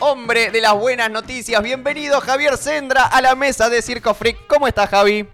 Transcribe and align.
hombre 0.00 0.50
de 0.50 0.60
las 0.60 0.74
buenas 0.74 1.10
noticias. 1.10 1.62
Bienvenido 1.62 2.20
Javier 2.20 2.56
Sendra 2.56 3.04
a 3.04 3.20
la 3.20 3.34
mesa 3.34 3.68
de 3.68 3.82
Circo 3.82 4.14
Freak. 4.14 4.46
¿Cómo 4.46 4.66
estás, 4.68 4.88
Javi? 4.90 5.26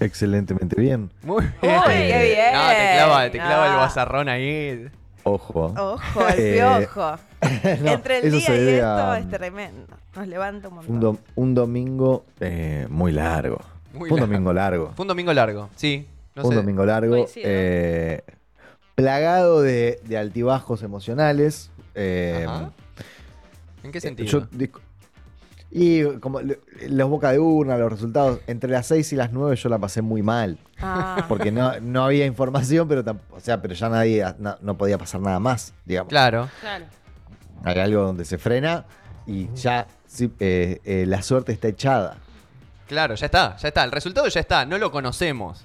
Excelentemente 0.00 0.80
bien. 0.80 1.10
Muy 1.22 1.44
Uy, 1.44 1.50
qué 1.60 2.34
bien. 2.34 2.52
No, 2.54 2.68
te 2.68 2.94
clava, 2.96 3.24
te 3.30 3.38
clava 3.38 3.68
el 3.68 3.76
bazarrón 3.76 4.28
ahí. 4.28 4.88
Ojo. 5.22 5.72
Ojo, 5.76 6.28
el 6.28 6.38
Eh, 6.40 6.54
piojo. 6.54 7.16
no, 7.82 7.90
Entre 7.92 8.18
el 8.18 8.30
día 8.32 8.40
y 8.40 8.68
esto 8.74 8.86
a, 8.86 9.18
es 9.18 9.28
tremendo. 9.30 9.96
Nos 10.14 10.28
levanta 10.28 10.68
un 10.68 10.74
montón. 10.76 10.94
un, 10.94 11.00
dom- 11.02 11.18
un 11.34 11.54
domingo 11.54 12.24
eh, 12.40 12.86
muy 12.90 13.12
largo. 13.12 13.60
Muy 13.92 14.08
Fue 14.08 14.16
un 14.16 14.20
largo. 14.20 14.32
domingo 14.32 14.52
largo. 14.52 14.92
Fue 14.96 15.04
un 15.04 15.08
domingo 15.08 15.32
largo, 15.32 15.70
sí. 15.76 16.06
No 16.34 16.42
Fue 16.42 16.48
un 16.48 16.54
sé. 16.54 16.60
domingo 16.62 16.84
largo. 16.84 17.10
Coincido. 17.16 17.46
eh, 17.48 18.22
plagado 18.94 19.62
de, 19.62 20.00
de 20.04 20.18
altibajos 20.18 20.82
emocionales. 20.82 21.70
eh, 21.94 22.44
Ajá. 22.48 22.70
¿En 23.84 23.92
qué 23.92 23.98
eh, 23.98 24.00
sentido? 24.00 24.48
yo 24.50 24.68
y 25.76 26.04
como 26.20 26.40
los 26.40 27.10
boca 27.10 27.32
de 27.32 27.40
urna, 27.40 27.76
los 27.76 27.90
resultados, 27.90 28.38
entre 28.46 28.70
las 28.70 28.86
6 28.86 29.12
y 29.12 29.16
las 29.16 29.32
9 29.32 29.56
yo 29.56 29.68
la 29.68 29.78
pasé 29.80 30.02
muy 30.02 30.22
mal. 30.22 30.56
Ah, 30.80 31.24
Porque 31.28 31.50
no, 31.50 31.80
no 31.80 32.04
había 32.04 32.26
información, 32.26 32.86
pero 32.86 33.02
o 33.32 33.40
sea, 33.40 33.60
pero 33.60 33.74
ya 33.74 33.88
nadie, 33.88 34.24
no, 34.38 34.56
no 34.60 34.76
podía 34.78 34.98
pasar 34.98 35.20
nada 35.20 35.40
más, 35.40 35.74
digamos. 35.84 36.10
Claro. 36.10 36.48
claro. 36.60 36.84
Hay 37.64 37.76
algo 37.80 38.02
donde 38.02 38.24
se 38.24 38.38
frena 38.38 38.84
y 39.26 39.52
ya 39.54 39.88
sí, 40.06 40.30
eh, 40.38 40.80
eh, 40.84 41.06
la 41.08 41.22
suerte 41.22 41.50
está 41.50 41.66
echada. 41.66 42.18
Claro, 42.86 43.16
ya 43.16 43.26
está, 43.26 43.56
ya 43.56 43.66
está. 43.66 43.82
El 43.82 43.90
resultado 43.90 44.28
ya 44.28 44.38
está, 44.38 44.64
no 44.66 44.78
lo 44.78 44.92
conocemos. 44.92 45.64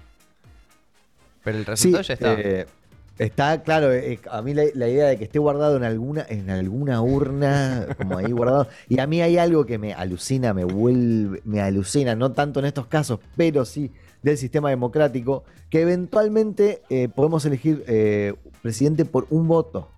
Pero 1.44 1.60
el 1.60 1.66
Sí, 1.66 1.70
resultado 1.70 2.02
ya 2.02 2.14
está. 2.16 2.34
eh, 2.34 2.68
está 3.20 3.62
claro, 3.62 3.94
eh, 3.94 4.20
a 4.32 4.42
mí 4.42 4.54
la, 4.54 4.64
la 4.74 4.88
idea 4.88 5.08
de 5.08 5.18
que 5.18 5.26
esté 5.26 5.38
guardado 5.38 5.78
en 5.78 5.84
alguna, 5.84 6.26
en 6.28 6.50
alguna 6.50 7.02
urna, 7.02 7.86
como 7.98 8.18
ahí 8.18 8.32
guardado. 8.32 8.68
Y 8.88 9.00
a 9.00 9.06
mí 9.06 9.22
hay 9.22 9.38
algo 9.38 9.66
que 9.66 9.78
me 9.78 9.94
alucina, 9.94 10.54
me 10.54 10.64
vuelve, 10.64 11.42
me 11.46 11.62
alucina, 11.62 12.16
no 12.16 12.32
tanto 12.32 12.60
en 12.60 12.66
estos 12.66 12.88
casos, 12.88 13.20
pero 13.36 13.66
sí 13.66 13.92
del 14.22 14.38
sistema 14.38 14.70
democrático, 14.70 15.44
que 15.70 15.82
eventualmente 15.82 16.82
eh, 16.90 17.08
podemos 17.08 17.46
elegir 17.46 17.84
eh, 17.88 18.34
presidente 18.62 19.06
por 19.06 19.28
un 19.30 19.48
voto. 19.48 19.90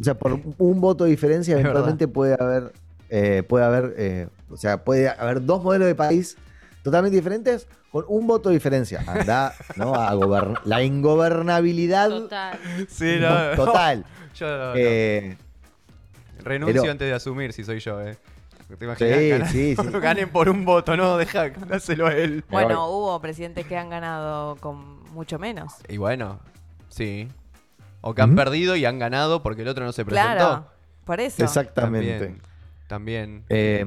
O 0.00 0.04
sea, 0.04 0.14
por 0.14 0.40
un, 0.58 0.80
voto 0.80 1.04
de 1.04 1.10
diferencia, 1.10 1.58
eventualmente 1.58 2.08
puede 2.08 2.36
haber, 2.38 2.72
eh, 3.10 3.42
puede 3.46 3.64
haber, 3.64 3.94
eh, 3.96 4.28
o 4.50 4.56
sea, 4.56 4.82
puede 4.82 5.08
haber 5.08 5.44
dos 5.44 5.62
modelos 5.62 5.86
de 5.86 5.94
país 5.94 6.36
totalmente 6.84 7.16
diferentes 7.16 7.66
con 7.90 8.04
un 8.06 8.26
voto 8.28 8.50
de 8.50 8.54
diferencia. 8.54 9.02
Anda, 9.06 9.52
¿no? 9.74 9.94
A 9.96 10.14
gobernar. 10.14 10.60
La 10.64 10.82
ingobernabilidad 10.84 12.10
Total. 12.10 12.58
Sí, 12.88 13.16
no, 13.20 13.56
total. 13.56 14.04
Yo 14.36 14.46
no, 14.46 14.58
no. 14.68 14.72
Eh, 14.76 15.36
renuncio 16.44 16.82
pero- 16.82 16.92
antes 16.92 17.08
de 17.08 17.14
asumir 17.14 17.52
si 17.52 17.64
soy 17.64 17.80
yo, 17.80 18.00
eh. 18.00 18.16
¿Te 18.78 18.84
imaginas? 18.84 19.18
Sí, 19.18 19.28
Ganan- 19.28 19.48
sí, 19.48 19.76
sí. 19.76 19.88
Ganen 20.00 20.30
por 20.30 20.48
un 20.48 20.64
voto, 20.64 20.96
no, 20.96 21.16
deja, 21.16 21.50
dáselo 21.50 22.06
a 22.08 22.14
él. 22.14 22.44
Bueno, 22.50 22.88
hubo 22.88 23.20
presidentes 23.20 23.66
que 23.66 23.76
han 23.76 23.90
ganado 23.90 24.56
con 24.56 25.02
mucho 25.12 25.38
menos. 25.38 25.74
Y 25.88 25.96
bueno, 25.98 26.40
sí. 26.88 27.28
O 28.00 28.14
que 28.14 28.22
han 28.22 28.34
perdido 28.34 28.74
y 28.76 28.84
han 28.84 28.98
ganado 28.98 29.42
porque 29.42 29.62
el 29.62 29.68
otro 29.68 29.84
no 29.84 29.92
se 29.92 30.04
presentó. 30.04 30.34
Claro. 30.34 30.66
Por 31.04 31.20
eso. 31.20 31.42
exactamente. 31.44 32.18
También. 32.18 32.42
También. 32.88 33.44
Eh, 33.48 33.86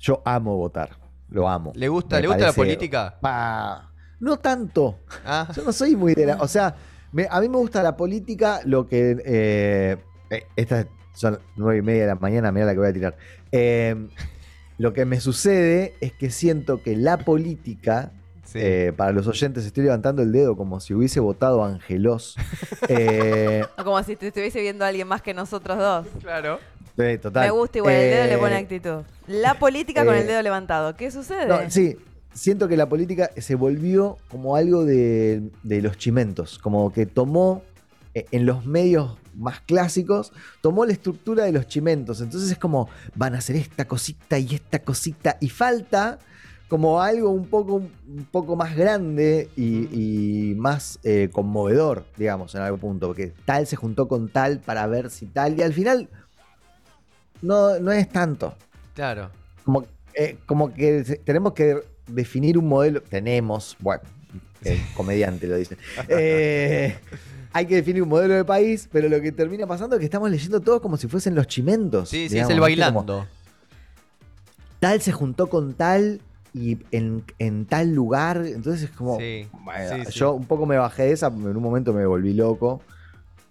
yo 0.00 0.22
amo 0.24 0.56
votar. 0.56 0.96
Lo 1.30 1.48
amo. 1.48 1.72
¿Le 1.74 1.88
gusta, 1.88 2.16
Me 2.16 2.22
¿le 2.22 2.28
gusta 2.28 2.46
la 2.46 2.52
política? 2.52 3.16
Pa- 3.20 3.90
No 4.20 4.36
tanto. 4.38 5.00
Ah, 5.24 5.48
Yo 5.54 5.64
no 5.64 5.72
soy 5.72 5.96
muy 5.96 6.14
de 6.14 6.26
la. 6.26 6.36
O 6.36 6.48
sea, 6.48 6.74
me- 7.12 7.26
a 7.30 7.40
mí 7.40 7.48
me 7.48 7.56
gusta 7.58 7.82
la 7.82 7.96
política, 7.96 8.60
lo 8.64 8.86
que. 8.86 9.16
eh, 9.24 9.96
eh, 10.30 10.46
estas 10.56 10.86
son 11.12 11.38
nueve 11.56 11.78
y 11.78 11.82
media 11.82 12.02
de 12.02 12.08
la 12.08 12.14
mañana, 12.16 12.50
mira 12.52 12.66
la 12.66 12.72
que 12.72 12.78
voy 12.78 12.88
a 12.88 12.92
tirar. 12.92 13.16
Eh, 13.52 14.08
lo 14.78 14.92
que 14.92 15.04
me 15.04 15.20
sucede 15.20 15.94
es 16.00 16.12
que 16.12 16.30
siento 16.30 16.82
que 16.82 16.96
la 16.96 17.18
política. 17.18 18.10
sí. 18.44 18.58
eh, 18.60 18.92
para 18.96 19.12
los 19.12 19.26
oyentes, 19.26 19.64
estoy 19.64 19.84
levantando 19.84 20.22
el 20.22 20.30
dedo 20.32 20.56
como 20.56 20.80
si 20.80 20.92
hubiese 20.94 21.20
votado 21.20 21.62
a 21.64 21.68
Angelos. 21.68 22.36
Eh, 22.88 23.64
O 23.78 23.84
como 23.84 24.02
si 24.02 24.14
te 24.16 24.26
estuviese 24.28 24.60
viendo 24.60 24.84
alguien 24.84 25.08
más 25.08 25.22
que 25.22 25.32
nosotros 25.32 25.78
dos. 25.78 26.06
claro. 26.20 26.58
Eh, 26.98 27.18
total. 27.18 27.46
Me 27.46 27.50
gusta 27.50 27.78
igual, 27.78 27.94
el 27.94 28.10
dedo 28.10 28.26
le 28.26 28.38
pone 28.38 28.54
Eh, 28.54 28.58
actitud. 28.58 29.02
La 29.26 29.54
política 29.58 30.04
con 30.04 30.14
eh, 30.14 30.20
el 30.20 30.26
dedo 30.26 30.42
levantado. 30.42 30.94
¿Qué 30.96 31.10
sucede? 31.10 31.46
No, 31.46 31.58
sí, 31.70 31.96
siento 32.32 32.68
que 32.68 32.76
la 32.76 32.88
política 32.88 33.30
se 33.36 33.54
volvió 33.54 34.18
como 34.28 34.56
algo 34.56 34.84
de, 34.84 35.42
de 35.62 35.82
los 35.82 35.96
chimentos, 35.96 36.58
como 36.58 36.92
que 36.92 37.06
tomó 37.06 37.62
eh, 38.14 38.26
en 38.30 38.46
los 38.46 38.64
medios 38.66 39.16
más 39.36 39.60
clásicos, 39.60 40.32
tomó 40.60 40.86
la 40.86 40.92
estructura 40.92 41.44
de 41.44 41.52
los 41.52 41.66
chimentos. 41.66 42.20
Entonces 42.20 42.50
es 42.50 42.58
como, 42.58 42.88
van 43.14 43.34
a 43.34 43.38
hacer 43.38 43.56
esta 43.56 43.86
cosita 43.86 44.38
y 44.38 44.54
esta 44.54 44.78
cosita, 44.78 45.36
y 45.40 45.48
falta 45.48 46.18
como 46.68 47.02
algo 47.02 47.30
un 47.30 47.46
poco, 47.46 47.74
un 47.74 48.26
poco 48.30 48.56
más 48.56 48.74
grande 48.76 49.48
y, 49.54 50.50
y 50.50 50.54
más 50.54 50.98
eh, 51.04 51.28
conmovedor, 51.32 52.04
digamos, 52.16 52.54
en 52.54 52.62
algún 52.62 52.80
punto, 52.80 53.08
porque 53.08 53.32
tal 53.44 53.66
se 53.66 53.76
juntó 53.76 54.08
con 54.08 54.28
tal 54.28 54.60
para 54.60 54.86
ver 54.86 55.10
si 55.10 55.26
tal, 55.26 55.58
y 55.58 55.62
al 55.62 55.72
final 55.72 56.08
no, 57.42 57.78
no 57.78 57.92
es 57.92 58.08
tanto 58.08 58.54
Claro. 58.94 59.30
como, 59.64 59.84
eh, 60.14 60.36
como 60.46 60.72
que 60.72 61.02
tenemos 61.24 61.52
que 61.52 61.80
definir 62.06 62.56
un 62.58 62.68
modelo. 62.68 63.00
Tenemos, 63.02 63.76
bueno, 63.80 64.02
el 64.62 64.78
comediante 64.96 65.46
lo 65.46 65.56
dice. 65.56 65.76
Eh, 66.08 66.96
hay 67.52 67.66
que 67.66 67.76
definir 67.76 68.02
un 68.02 68.08
modelo 68.08 68.34
de 68.34 68.44
país, 68.44 68.88
pero 68.90 69.08
lo 69.08 69.20
que 69.20 69.30
termina 69.32 69.66
pasando 69.66 69.94
es 69.96 70.00
que 70.00 70.06
estamos 70.06 70.30
leyendo 70.30 70.60
todo 70.60 70.80
como 70.82 70.96
si 70.96 71.06
fuesen 71.06 71.34
los 71.34 71.46
chimentos. 71.46 72.08
Sí, 72.08 72.28
sí, 72.28 72.38
es 72.38 72.48
el 72.50 72.58
bailando. 72.60 73.26
tal 74.80 75.00
se 75.00 75.12
juntó 75.12 75.48
con 75.48 75.74
tal 75.74 76.20
y 76.52 76.78
en, 76.90 77.24
en 77.38 77.64
tal 77.66 77.92
lugar. 77.94 78.44
Entonces 78.46 78.84
es 78.84 78.90
como. 78.90 79.18
Sí, 79.18 79.46
bueno, 79.64 79.96
sí, 80.04 80.12
sí. 80.12 80.18
yo 80.18 80.32
un 80.32 80.46
poco 80.46 80.66
me 80.66 80.76
bajé 80.76 81.04
de 81.04 81.12
esa, 81.12 81.28
en 81.28 81.56
un 81.56 81.62
momento 81.62 81.92
me 81.92 82.06
volví 82.06 82.32
loco. 82.32 82.80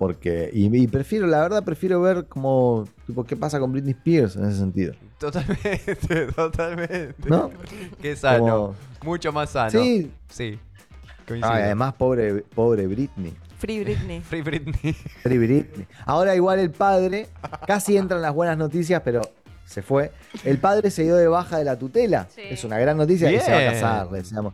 Porque. 0.08 0.50
Y, 0.52 0.75
y 0.75 0.88
prefiero, 0.88 1.28
la 1.28 1.40
verdad, 1.41 1.64
prefiero 1.64 2.02
ver 2.02 2.25
como. 2.28 2.88
Tipo, 3.08 3.24
qué 3.24 3.38
pasa 3.38 3.59
con 3.59 3.72
Britney 3.72 3.94
Spears 3.94 4.36
en 4.36 4.46
ese 4.46 4.58
sentido. 4.58 4.94
Totalmente, 5.18 5.80
totalmente. 6.36 7.16
¿No? 7.25 7.50
Qué 8.02 8.16
sano. 8.16 8.40
Como- 8.40 8.75
Mucho 9.03 9.31
más 9.31 9.50
sano. 9.52 9.69
Sí. 9.72 10.12
Sí. 10.30 10.59
Ah, 11.42 11.53
además, 11.53 11.94
pobre, 11.94 12.44
pobre 12.53 12.86
Britney. 12.88 13.34
Free 13.58 13.81
Britney. 13.84 14.19
Free 14.30 14.42
Britney. 14.42 14.94
Free 14.94 15.38
Britney. 15.38 15.88
Ahora 16.06 16.36
igual 16.36 16.59
el 16.59 16.72
padre, 16.72 17.30
casi 17.66 17.96
entran 17.96 18.22
las 18.22 18.34
buenas 18.34 18.58
noticias, 18.58 19.02
pero 19.06 19.22
se 19.66 19.81
fue. 19.81 20.12
El 20.44 20.58
padre 20.58 20.92
se 20.92 21.03
dio 21.03 21.16
de 21.16 21.28
baja 21.30 21.58
de 21.58 21.63
la 21.63 21.80
tutela. 21.80 22.28
Sí. 22.36 22.42
Es 22.50 22.66
una 22.66 22.78
gran 22.78 22.97
noticia 22.97 23.31
y 23.31 23.40
se 23.40 23.50
va 23.52 23.58
a 23.58 23.59
Bien. 23.62 23.72
casar. 23.74 24.12
Le 24.12 24.18
deseamos, 24.18 24.53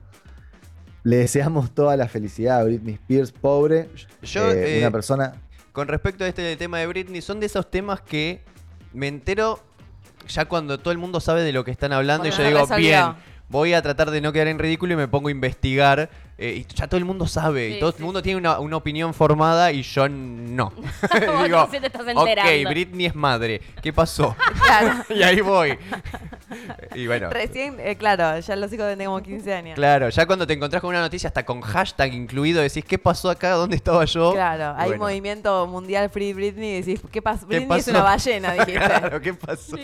le 1.10 1.18
deseamos 1.18 1.72
toda 1.72 1.98
la 1.98 2.08
felicidad 2.08 2.60
a 2.60 2.64
Britney 2.64 2.94
Spears, 2.94 3.32
pobre. 3.32 3.90
Yo, 4.22 4.52
Eh, 4.52 4.76
eh, 4.76 4.80
una 4.80 4.92
persona. 4.92 5.34
Con 5.72 5.88
respecto 5.88 6.24
a 6.24 6.28
este 6.28 6.56
tema 6.56 6.78
de 6.78 6.86
Britney, 6.86 7.22
son 7.22 7.40
de 7.40 7.48
esos 7.48 7.70
temas 7.72 8.02
que 8.02 8.44
me 8.94 9.08
entero 9.08 9.60
ya 10.28 10.46
cuando 10.46 10.78
todo 10.78 10.92
el 10.92 11.00
mundo 11.00 11.20
sabe 11.20 11.42
de 11.42 11.52
lo 11.52 11.64
que 11.66 11.72
están 11.72 11.94
hablando 11.94 12.28
y 12.28 12.32
yo 12.32 12.44
digo, 12.44 12.68
bien, 12.78 13.14
voy 13.48 13.74
a 13.74 13.82
tratar 13.82 14.12
de 14.12 14.22
no 14.22 14.32
quedar 14.32 14.50
en 14.50 14.60
ridículo 14.60 14.94
y 14.94 14.98
me 14.98 15.08
pongo 15.08 15.30
a 15.30 15.32
investigar. 15.32 16.12
Eh, 16.42 16.66
y 16.66 16.74
ya 16.74 16.88
todo 16.88 16.98
el 16.98 17.04
mundo 17.04 17.28
sabe, 17.28 17.70
y 17.72 17.80
todo 17.80 17.92
sí. 17.92 17.98
el 18.00 18.06
mundo 18.06 18.22
tiene 18.22 18.38
una, 18.38 18.60
una 18.60 18.78
opinión 18.78 19.14
formada 19.14 19.72
y 19.74 19.82
yo 19.82 20.08
no. 20.08 20.72
Digo, 21.44 21.68
te 21.70 21.78
estás 21.86 22.02
ok, 22.02 22.08
enterando". 22.08 22.70
Britney 22.70 23.06
es 23.08 23.16
madre, 23.16 23.62
¿qué 23.82 23.92
pasó? 23.92 24.36
Claro. 24.70 25.04
y 25.10 25.24
ahí 25.24 25.42
voy. 25.42 25.78
y 26.96 27.08
bueno. 27.08 27.30
Recién, 27.30 27.78
eh, 27.80 27.96
claro, 27.96 28.40
ya 28.40 28.56
los 28.56 28.72
hijos 28.72 28.86
tienen 28.88 29.08
como 29.08 29.22
15 29.22 29.54
años. 29.54 29.76
Claro, 29.76 30.10
ya 30.10 30.26
cuando 30.26 30.46
te 30.48 30.54
encontrás 30.54 30.82
con 30.82 30.90
una 30.92 31.02
noticia 31.02 31.28
hasta 31.28 31.44
con 31.46 31.62
hashtag 31.62 32.14
incluido, 32.14 32.62
decís, 32.62 32.86
¿qué 32.86 32.98
pasó 32.98 33.30
acá? 33.30 33.52
¿Dónde 33.52 33.76
estaba 33.76 34.06
yo? 34.06 34.34
Claro, 34.34 34.76
hay 34.78 34.90
Bueno. 34.90 35.06
movimiento 35.06 35.68
mundial 35.68 36.10
Free 36.10 36.34
Britney 36.34 36.70
y 36.78 36.82
decís, 36.82 37.02
¿qué? 37.12 37.22
¿Qué 37.22 37.46
Britney 37.46 37.80
es 37.80 37.86
pasó? 37.86 37.92
una 37.92 38.04
ballena, 38.04 38.54
dijiste. 38.54 38.74
Claro, 38.74 39.22
¿qué 39.22 39.34
pasó? 39.34 39.76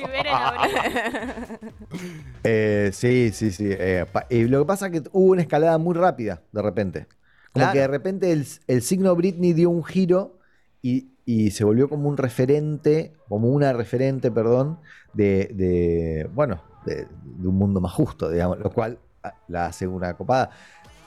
Eh, 2.44 2.92
sí, 2.94 3.32
sí, 3.34 3.52
sí. 3.52 3.68
eh, 3.70 4.06
y 4.30 4.44
lo 4.44 4.60
que 4.60 4.66
pasa 4.66 4.88
es 4.88 4.92
que 4.92 5.10
hubo 5.12 5.32
una 5.32 5.42
escalada 5.42 5.78
muy 5.78 5.96
rápida, 5.96 6.42
de 6.52 6.62
repente. 6.62 7.08
Como 7.54 7.64
Claro. 7.66 7.74
que 7.74 7.80
de 7.80 7.88
repente 7.88 8.32
el, 8.32 8.46
el 8.68 8.82
signo 8.82 9.16
Britney 9.16 9.54
dio 9.54 9.70
un 9.70 9.84
giro 9.84 10.40
y, 10.82 11.10
y 11.26 11.52
se 11.52 11.64
volvió 11.64 11.88
como 11.90 12.10
un 12.10 12.18
referente, 12.18 13.14
como 13.30 13.48
una 13.50 13.72
referente, 13.74 14.30
perdón, 14.32 14.80
de, 15.14 15.50
de, 15.54 16.30
bueno, 16.34 16.62
de, 16.86 17.08
de 17.24 17.48
un 17.48 17.56
mundo 17.56 17.80
más 17.82 17.94
justo, 17.94 18.30
digamos, 18.30 18.60
lo 18.60 18.72
cual 18.72 19.00
ah, 19.24 19.34
la 19.48 19.68
hace 19.68 19.88
una 19.88 20.16
copada. 20.16 20.50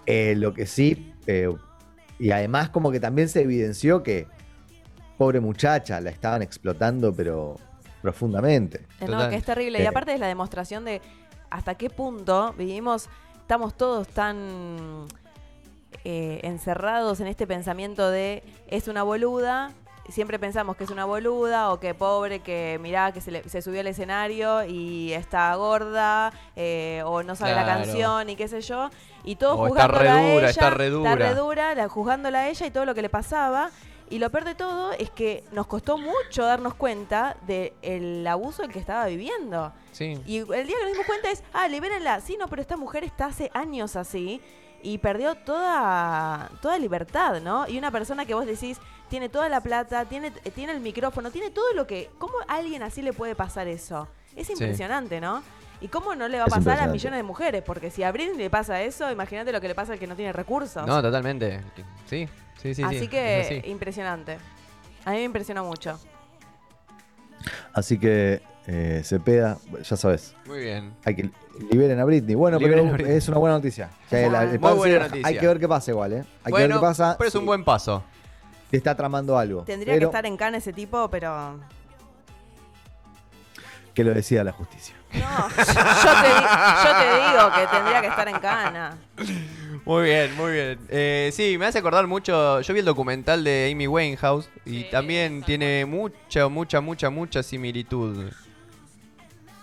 Eh, 0.06 0.34
lo 0.36 0.54
que 0.54 0.64
sí, 0.66 1.12
eh, 1.26 1.54
y 2.18 2.30
además 2.30 2.70
como 2.70 2.90
que 2.90 2.98
también 2.98 3.28
se 3.28 3.42
evidenció 3.42 4.02
que, 4.02 4.26
pobre 5.18 5.40
muchacha, 5.40 6.00
la 6.00 6.10
estaban 6.10 6.40
explotando, 6.42 7.12
pero 7.14 7.56
profundamente. 8.00 8.86
No, 9.00 9.06
Total. 9.08 9.30
que 9.30 9.36
es 9.36 9.44
terrible. 9.44 9.78
Y 9.80 9.82
Eh. 9.82 9.88
aparte 9.88 10.14
es 10.14 10.20
la 10.20 10.28
demostración 10.28 10.84
de 10.86 11.02
hasta 11.50 11.74
qué 11.74 11.90
punto 11.90 12.54
vivimos, 12.56 13.08
estamos 13.40 13.76
todos 13.76 14.08
tan 14.08 15.06
eh, 16.04 16.40
encerrados 16.42 17.20
en 17.20 17.26
este 17.26 17.46
pensamiento 17.46 18.10
de 18.10 18.42
es 18.68 18.88
una 18.88 19.02
boluda, 19.02 19.72
siempre 20.08 20.38
pensamos 20.38 20.76
que 20.76 20.84
es 20.84 20.90
una 20.90 21.04
boluda 21.04 21.70
o 21.70 21.80
que 21.80 21.92
pobre, 21.94 22.40
que 22.40 22.78
mirá, 22.80 23.12
que 23.12 23.20
se, 23.20 23.30
le- 23.30 23.48
se 23.48 23.60
subió 23.60 23.80
al 23.80 23.86
escenario 23.88 24.64
y 24.64 25.12
está 25.12 25.54
gorda 25.56 26.32
eh, 26.56 27.02
o 27.04 27.22
no 27.22 27.36
sabe 27.36 27.54
la 27.54 27.66
canción 27.66 28.30
y 28.30 28.36
qué 28.36 28.48
sé 28.48 28.60
yo. 28.62 28.90
Y 29.24 29.36
todo 29.36 29.56
O 29.58 29.66
está 29.66 29.82
juzgándola 29.86 30.00
re 30.02 30.08
a 30.08 30.14
dura, 30.32 30.32
ella, 30.38 30.48
está 30.50 30.70
re 30.70 30.88
dura. 30.90 31.12
Está 31.12 31.24
re 31.28 31.34
dura, 31.34 31.74
la- 31.74 31.88
juzgándola 31.88 32.38
a 32.40 32.48
ella 32.48 32.66
y 32.66 32.70
todo 32.70 32.84
lo 32.86 32.94
que 32.94 33.02
le 33.02 33.10
pasaba. 33.10 33.70
Y 34.10 34.18
lo 34.20 34.30
peor 34.30 34.44
de 34.46 34.54
todo 34.54 34.92
es 34.92 35.10
que 35.10 35.44
nos 35.52 35.66
costó 35.66 35.98
mucho 35.98 36.42
darnos 36.42 36.72
cuenta 36.72 37.36
del 37.46 38.26
abuso 38.26 38.62
del 38.62 38.72
que 38.72 38.78
estaba 38.78 39.04
viviendo. 39.04 39.74
Sí. 39.92 40.18
Y 40.24 40.38
el 40.38 40.66
día 40.66 40.76
que 40.78 40.84
nos 40.84 40.92
dimos 40.92 41.06
cuenta 41.06 41.30
es, 41.30 41.44
ah, 41.52 41.68
libérenla. 41.68 42.20
Sí, 42.22 42.38
no, 42.40 42.48
pero 42.48 42.62
esta 42.62 42.78
mujer 42.78 43.04
está 43.04 43.26
hace 43.26 43.50
años 43.52 43.96
así 43.96 44.40
y 44.82 44.98
perdió 44.98 45.34
toda, 45.34 46.50
toda 46.60 46.78
libertad, 46.78 47.40
¿no? 47.40 47.68
Y 47.68 47.78
una 47.78 47.90
persona 47.90 48.24
que 48.26 48.34
vos 48.34 48.46
decís, 48.46 48.78
tiene 49.08 49.28
toda 49.28 49.48
la 49.48 49.60
plata, 49.60 50.04
tiene, 50.04 50.32
eh, 50.44 50.50
tiene 50.50 50.72
el 50.72 50.80
micrófono, 50.80 51.30
tiene 51.30 51.50
todo 51.50 51.72
lo 51.74 51.86
que... 51.86 52.10
¿Cómo 52.18 52.34
a 52.46 52.56
alguien 52.56 52.82
así 52.82 53.02
le 53.02 53.12
puede 53.12 53.34
pasar 53.34 53.66
eso? 53.68 54.08
Es 54.36 54.50
impresionante, 54.50 55.20
¿no? 55.20 55.42
¿Y 55.80 55.88
cómo 55.88 56.14
no 56.14 56.28
le 56.28 56.38
va 56.38 56.44
a 56.44 56.46
Es 56.46 56.54
pasar 56.54 56.80
a 56.80 56.86
millones 56.88 57.18
de 57.18 57.22
mujeres? 57.22 57.62
Porque 57.62 57.90
si 57.90 58.02
a 58.02 58.12
Britney 58.12 58.36
le 58.36 58.50
pasa 58.50 58.82
eso, 58.82 59.10
imagínate 59.10 59.52
lo 59.52 59.60
que 59.60 59.68
le 59.68 59.74
pasa 59.74 59.92
al 59.92 59.98
que 59.98 60.06
no 60.06 60.16
tiene 60.16 60.32
recursos. 60.32 60.86
No, 60.86 61.00
totalmente. 61.00 61.60
Sí, 62.06 62.28
sí, 62.56 62.74
sí. 62.74 62.74
sí, 62.74 62.82
así 62.82 63.08
que 63.08 63.60
así. 63.60 63.70
impresionante. 63.70 64.38
A 65.04 65.10
mí 65.10 65.18
me 65.18 65.24
impresionó 65.24 65.64
mucho. 65.64 65.98
Así 67.72 67.98
que 67.98 68.42
eh, 68.66 69.02
Cepeda, 69.04 69.58
ya 69.82 69.96
sabes, 69.96 70.34
Muy 70.46 70.58
bien. 70.58 70.92
hay 71.04 71.14
que 71.14 71.30
liberen 71.70 71.98
a 72.00 72.04
Britney. 72.04 72.34
Bueno, 72.34 72.58
Liberen 72.58 72.84
pero 72.84 72.94
Britney. 72.94 73.16
es 73.16 73.28
una 73.28 73.38
buena 73.38 73.56
noticia. 73.56 73.90
La- 74.10 74.44
el 74.44 74.58
buena 74.58 74.98
noticia. 75.08 75.26
Hay 75.26 75.38
que 75.38 75.46
ver 75.46 75.58
qué 75.58 75.68
pasa 75.68 75.90
igual, 75.90 76.12
¿eh? 76.12 76.24
Hay 76.44 76.52
que 76.52 76.58
ver 76.60 76.72
qué 76.72 76.78
pasa. 76.78 77.16
pero 77.18 77.28
es 77.28 77.34
un 77.34 77.46
buen 77.46 77.64
paso. 77.64 78.02
Está 78.70 78.94
tramando 78.94 79.38
algo. 79.38 79.62
Tendría 79.62 79.98
que 79.98 80.04
estar 80.04 80.26
en 80.26 80.36
Cannes 80.36 80.62
ese 80.62 80.72
tipo, 80.74 81.08
pero... 81.08 81.58
que 83.94 84.04
lo 84.04 84.14
decida 84.14 84.44
la 84.44 84.52
justicia. 84.52 84.94
No, 85.14 85.20
yo 85.48 85.64
te, 85.64 85.64
yo 85.64 86.96
te 86.98 87.16
digo 87.16 87.52
que 87.54 87.66
tendría 87.76 88.00
que 88.02 88.06
estar 88.08 88.28
en 88.28 88.38
Cana. 88.40 88.98
Muy 89.86 90.04
bien, 90.04 90.36
muy 90.36 90.52
bien. 90.52 90.78
Eh, 90.90 91.30
sí, 91.32 91.56
me 91.58 91.64
hace 91.64 91.78
acordar 91.78 92.06
mucho. 92.06 92.60
Yo 92.60 92.74
vi 92.74 92.80
el 92.80 92.84
documental 92.84 93.42
de 93.42 93.70
Amy 93.72 93.86
Winehouse 93.86 94.50
y 94.66 94.82
Sí, 94.82 94.86
también 94.90 95.42
tiene 95.42 95.86
mucha, 95.86 96.48
mucha, 96.48 96.82
mucha, 96.82 97.08
mucha 97.08 97.42
similitud. 97.42 98.30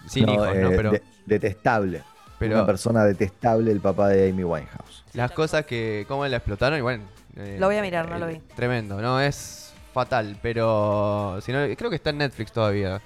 Sin 0.07 0.25
No, 0.25 0.33
hijos, 0.33 0.55
¿no? 0.55 0.71
eh, 0.71 0.73
Pero 0.75 0.91
de- 0.91 1.03
detestable. 1.25 2.03
Pero- 2.39 2.55
Una 2.55 2.65
persona 2.65 3.03
detestable 3.05 3.71
el 3.71 3.79
papá 3.79 4.09
de 4.09 4.29
Amy 4.29 4.43
Winehouse. 4.43 5.03
las 5.13 5.31
cosas 5.31 5.65
que, 5.65 6.05
cómo 6.07 6.25
la 6.27 6.37
explotaron, 6.37 6.77
y 6.77 6.81
bueno. 6.81 7.03
eh, 7.37 7.57
Lo 7.59 7.67
voy 7.67 7.77
a 7.77 7.81
mirar, 7.81 8.09
no 8.09 8.19
lo 8.19 8.27
vi. 8.27 8.39
Tremendo, 8.55 9.01
no, 9.01 9.19
es 9.21 9.73
fatal, 9.93 10.37
pero. 10.41 11.39
Si 11.41 11.51
no, 11.53 11.59
creo 11.77 11.89
que 11.89 11.95
está 11.95 12.09
en 12.09 12.17
Netflix 12.19 12.51
todavía. 12.51 13.01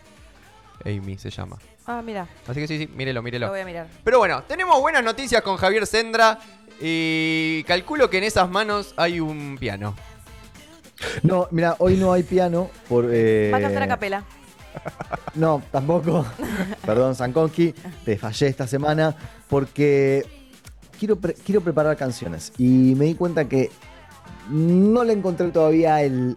Amy 0.85 1.17
se 1.17 1.29
llama. 1.29 1.57
Ah, 1.85 2.01
mira, 2.03 2.27
Así 2.47 2.59
que 2.61 2.67
sí, 2.67 2.77
sí, 2.77 2.87
mírelo, 2.87 3.19
lo 3.19 3.23
mírelo. 3.23 3.49
voy 3.49 3.59
a 3.59 3.65
mirar. 3.65 3.87
Pero 4.03 4.17
bueno, 4.19 4.43
tenemos 4.47 4.79
buenas 4.79 5.03
noticias 5.03 5.41
con 5.41 5.57
Javier 5.57 5.85
Sendra. 5.85 6.39
Y 6.81 7.63
calculo 7.67 8.09
que 8.09 8.19
en 8.19 8.23
esas 8.23 8.49
manos 8.49 8.93
hay 8.95 9.19
un 9.19 9.57
piano. 9.59 9.93
No, 11.23 11.47
mira, 11.51 11.75
hoy 11.79 11.95
no 11.97 12.11
hay 12.13 12.23
piano 12.23 12.69
por. 12.87 13.05
eh, 13.11 13.49
Va 13.53 13.57
a 13.57 13.61
cantar 13.61 13.83
a 13.83 13.87
capela. 13.87 14.23
No, 15.35 15.61
tampoco. 15.71 16.25
Perdón, 16.85 17.15
Sankonki, 17.15 17.73
te 18.05 18.17
fallé 18.17 18.47
esta 18.47 18.67
semana 18.67 19.15
porque 19.47 20.25
quiero, 20.97 21.15
pre- 21.15 21.33
quiero 21.35 21.61
preparar 21.61 21.95
canciones 21.97 22.51
y 22.57 22.93
me 22.95 23.05
di 23.05 23.15
cuenta 23.15 23.47
que 23.47 23.69
no 24.49 25.03
le 25.03 25.13
encontré 25.13 25.49
todavía 25.49 26.01
el, 26.01 26.35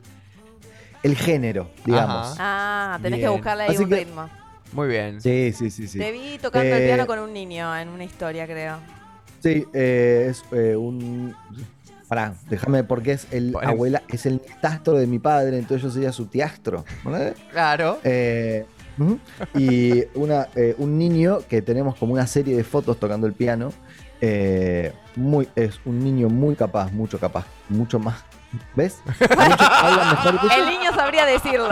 el 1.03 1.17
género, 1.17 1.71
digamos. 1.85 2.33
Ajá. 2.39 2.95
Ah, 2.95 2.99
tenés 3.03 3.19
Bien. 3.19 3.31
que 3.31 3.37
buscarle 3.37 3.63
ahí 3.65 3.75
Así 3.75 3.83
un 3.85 3.89
que- 3.89 3.97
ritmo. 3.97 4.29
Muy 4.73 4.89
bien. 4.89 5.21
Sí, 5.21 5.53
sí, 5.53 5.71
sí, 5.71 5.87
sí. 5.87 5.99
Te 5.99 6.11
vi 6.13 6.39
tocando 6.39 6.75
el 6.75 6.83
Eh, 6.83 6.87
piano 6.87 7.07
con 7.07 7.19
un 7.19 7.33
niño 7.33 7.77
en 7.77 7.89
una 7.91 8.05
historia, 8.05 8.47
creo. 8.47 8.77
Sí, 9.43 9.67
eh, 9.75 10.29
es 10.31 10.43
eh, 10.53 10.77
un. 10.77 11.35
Pará, 12.13 12.35
déjame, 12.51 12.85
porque 12.85 13.13
es 13.13 13.27
el 13.31 13.53
Bueno. 13.53 13.71
abuela, 13.71 14.03
es 14.11 14.27
el 14.27 14.39
tastro 14.61 14.93
de 14.99 15.07
mi 15.07 15.19
padre, 15.19 15.57
entonces 15.57 15.83
yo 15.83 15.91
sería 15.91 16.13
su 16.13 16.27
tiastro. 16.27 16.85
¿vale? 17.05 17.33
Claro. 17.51 18.01
Eh, 18.05 18.67
y 19.55 20.05
una, 20.15 20.47
eh, 20.55 20.75
un 20.77 20.99
niño 20.99 21.39
que 21.49 21.63
tenemos 21.63 21.95
como 21.97 22.13
una 22.13 22.27
serie 22.27 22.55
de 22.55 22.65
fotos 22.65 23.01
tocando 23.01 23.27
el 23.27 23.33
piano. 23.33 23.73
eh, 24.21 24.93
muy, 25.17 25.49
es 25.57 25.81
un 25.87 26.01
niño 26.05 26.29
muy 26.29 26.55
capaz, 26.55 26.93
mucho 26.93 27.19
capaz, 27.19 27.47
mucho 27.71 27.99
más. 27.99 28.23
¿Ves? 28.77 28.99
Mucho- 29.07 29.65
habla 29.65 30.11
mejor 30.11 30.41
que 30.43 30.49
yo. 30.55 30.63
El 30.63 30.69
niño 30.69 30.93
sabría 30.95 31.25
decirlo. 31.25 31.71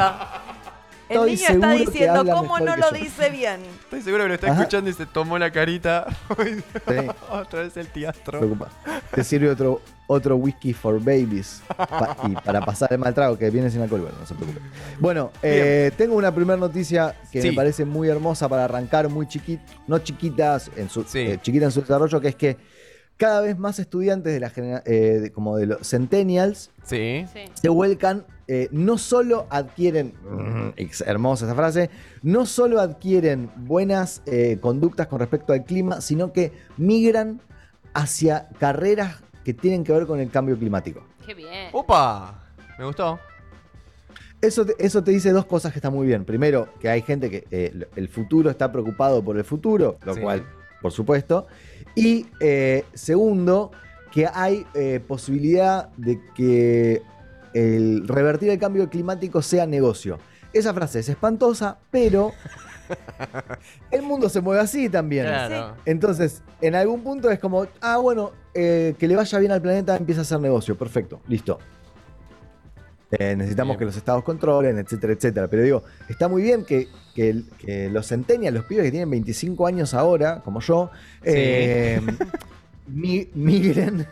El 1.10 1.16
Estoy 1.16 1.30
niño 1.34 1.48
está 1.48 1.70
diciendo 1.72 2.24
cómo 2.36 2.58
no 2.60 2.76
lo 2.76 2.90
yo. 2.92 2.96
dice 2.96 3.30
bien. 3.30 3.60
Estoy 3.82 4.00
seguro 4.00 4.22
que 4.22 4.28
lo 4.28 4.34
está 4.34 4.46
Ajá. 4.52 4.60
escuchando 4.60 4.90
y 4.90 4.92
se 4.92 5.06
tomó 5.06 5.38
la 5.38 5.50
carita. 5.50 6.06
Sí, 6.38 7.06
Otra 7.28 7.62
vez 7.62 7.76
el 7.76 7.88
teatro. 7.88 8.38
preocupa. 8.38 8.68
Te 9.12 9.24
sirve 9.24 9.50
otro, 9.50 9.80
otro 10.06 10.36
whisky 10.36 10.72
for 10.72 11.00
babies. 11.00 11.62
pa- 11.76 12.16
y 12.28 12.34
para 12.36 12.60
pasar 12.64 12.92
el 12.92 12.98
mal 13.00 13.12
trago, 13.12 13.36
que 13.36 13.50
viene 13.50 13.70
sin 13.70 13.82
alcohol, 13.82 14.02
bueno, 14.02 14.16
no 14.20 14.26
se 14.26 14.34
preocupe. 14.34 14.60
Bueno, 15.00 15.32
eh, 15.42 15.90
tengo 15.96 16.14
una 16.14 16.32
primera 16.32 16.56
noticia 16.56 17.16
que 17.32 17.42
Sí. 17.42 17.48
me 17.50 17.54
parece 17.54 17.84
muy 17.84 18.08
hermosa 18.08 18.48
para 18.48 18.64
arrancar, 18.64 19.08
muy 19.08 19.26
chiquita, 19.26 19.62
no 19.88 19.98
chiquitas, 19.98 20.70
en 20.76 20.88
su, 20.88 21.02
Sí. 21.02 21.18
eh, 21.18 21.38
chiquita 21.42 21.64
en 21.64 21.72
su 21.72 21.80
desarrollo, 21.80 22.20
que 22.20 22.28
es 22.28 22.36
que 22.36 22.56
cada 23.20 23.42
vez 23.42 23.58
más 23.58 23.78
estudiantes 23.78 24.32
de 24.32 24.40
la 24.40 24.48
genera- 24.48 24.82
eh, 24.86 25.18
de- 25.20 25.30
como 25.30 25.58
de 25.58 25.66
los 25.66 25.86
centennials 25.86 26.70
Sí. 26.84 27.26
Sí. 27.32 27.40
se 27.52 27.68
vuelcan, 27.68 28.24
eh, 28.48 28.68
no 28.72 28.96
solo 28.96 29.46
adquieren, 29.50 30.14
mm, 30.24 30.70
hermosa 31.06 31.44
esa 31.44 31.54
frase, 31.54 31.90
no 32.22 32.46
solo 32.46 32.80
adquieren 32.80 33.50
buenas 33.56 34.22
eh, 34.24 34.56
conductas 34.60 35.06
con 35.06 35.18
respecto 35.20 35.52
al 35.52 35.64
clima, 35.64 36.00
sino 36.00 36.32
que 36.32 36.52
migran 36.78 37.42
hacia 37.92 38.48
carreras 38.58 39.16
que 39.44 39.52
tienen 39.52 39.84
que 39.84 39.92
ver 39.92 40.06
con 40.06 40.18
el 40.18 40.30
cambio 40.30 40.58
climático. 40.58 41.04
Qué 41.26 41.34
bien. 41.34 41.68
¡Opa! 41.72 42.42
Me 42.78 42.86
gustó. 42.86 43.18
Eso 44.40 44.64
te, 44.64 44.74
eso 44.78 45.04
te 45.04 45.10
dice 45.10 45.32
dos 45.32 45.44
cosas 45.44 45.72
que 45.72 45.78
están 45.78 45.92
muy 45.92 46.06
bien. 46.06 46.24
Primero, 46.24 46.68
que 46.80 46.88
hay 46.88 47.02
gente 47.02 47.28
que 47.28 47.44
eh, 47.50 47.86
el 47.94 48.08
futuro 48.08 48.48
está 48.48 48.72
preocupado 48.72 49.22
por 49.22 49.36
el 49.36 49.44
futuro, 49.44 49.98
lo 50.02 50.14
Sí. 50.14 50.20
cual, 50.22 50.46
por 50.80 50.92
supuesto. 50.92 51.46
Y 51.94 52.26
eh, 52.40 52.84
segundo, 52.94 53.72
que 54.12 54.26
hay 54.32 54.66
eh, 54.74 55.00
posibilidad 55.06 55.88
de 55.96 56.20
que 56.34 57.02
el 57.54 58.06
revertir 58.06 58.50
el 58.50 58.58
cambio 58.58 58.88
climático 58.88 59.42
sea 59.42 59.66
negocio. 59.66 60.18
Esa 60.52 60.74
frase 60.74 61.00
es 61.00 61.08
espantosa, 61.08 61.78
pero 61.90 62.32
el 63.90 64.02
mundo 64.02 64.28
se 64.28 64.40
mueve 64.40 64.60
así 64.60 64.88
también. 64.88 65.26
Claro. 65.26 65.76
Entonces, 65.84 66.42
en 66.60 66.74
algún 66.74 67.02
punto 67.02 67.30
es 67.30 67.38
como, 67.38 67.66
ah, 67.80 67.98
bueno, 67.98 68.32
eh, 68.54 68.94
que 68.98 69.06
le 69.06 69.16
vaya 69.16 69.38
bien 69.38 69.52
al 69.52 69.62
planeta 69.62 69.96
empieza 69.96 70.22
a 70.22 70.24
ser 70.24 70.40
negocio. 70.40 70.76
Perfecto, 70.76 71.20
listo. 71.28 71.58
Eh, 73.12 73.34
necesitamos 73.36 73.72
Bien. 73.74 73.78
que 73.80 73.84
los 73.86 73.96
estados 73.96 74.22
controlen, 74.22 74.78
etcétera, 74.78 75.12
etcétera. 75.12 75.48
Pero 75.48 75.62
digo, 75.62 75.82
está 76.08 76.28
muy 76.28 76.42
bien 76.42 76.64
que, 76.64 76.88
que 77.14 77.42
los 77.90 78.06
centenias, 78.06 78.54
los 78.54 78.64
pibes 78.64 78.84
que 78.84 78.90
tienen 78.92 79.10
25 79.10 79.66
años 79.66 79.94
ahora, 79.94 80.42
como 80.44 80.60
yo, 80.60 80.90
eh, 81.24 82.00
mi- 82.86 83.28
migren, 83.34 84.06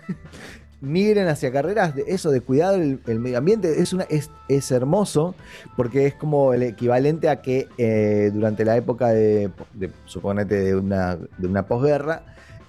migren 0.81 1.29
hacia 1.29 1.53
carreras 1.53 1.95
de 1.95 2.05
eso, 2.09 2.31
de 2.31 2.41
cuidar 2.41 2.75
el, 2.75 3.01
el 3.07 3.21
medio 3.21 3.39
ambiente. 3.39 3.81
Es, 3.81 3.93
una, 3.93 4.05
es, 4.05 4.31
es 4.49 4.71
hermoso 4.73 5.35
porque 5.77 6.07
es 6.07 6.15
como 6.15 6.53
el 6.53 6.63
equivalente 6.65 7.29
a 7.29 7.41
que 7.41 7.69
eh, 7.79 8.31
durante 8.35 8.65
la 8.65 8.77
época 8.77 9.09
de, 9.09 9.51
de 9.75 9.91
suponete, 10.07 10.57
de 10.61 10.75
una, 10.77 11.17
de 11.17 11.47
una 11.47 11.67
posguerra, 11.67 12.23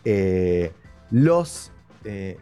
eh, 0.06 0.72
los 1.12 1.72
eh, 2.06 2.38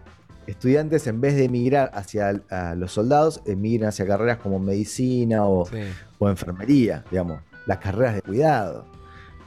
estudiantes, 0.48 1.06
en 1.08 1.22
vez 1.22 1.36
de 1.36 1.46
emigrar 1.46 1.92
hacia 1.94 2.42
a 2.50 2.76
los 2.76 2.92
soldados, 2.94 3.42
emigran 3.46 3.90
hacia 3.90 4.08
carreras 4.08 4.38
como 4.38 4.60
medicina 4.60 5.46
o, 5.46 5.66
Sí. 5.66 5.82
o 6.20 6.30
enfermería, 6.30 7.04
digamos, 7.12 7.42
las 7.66 7.78
carreras 7.78 8.16
de 8.16 8.22
cuidado. 8.22 8.86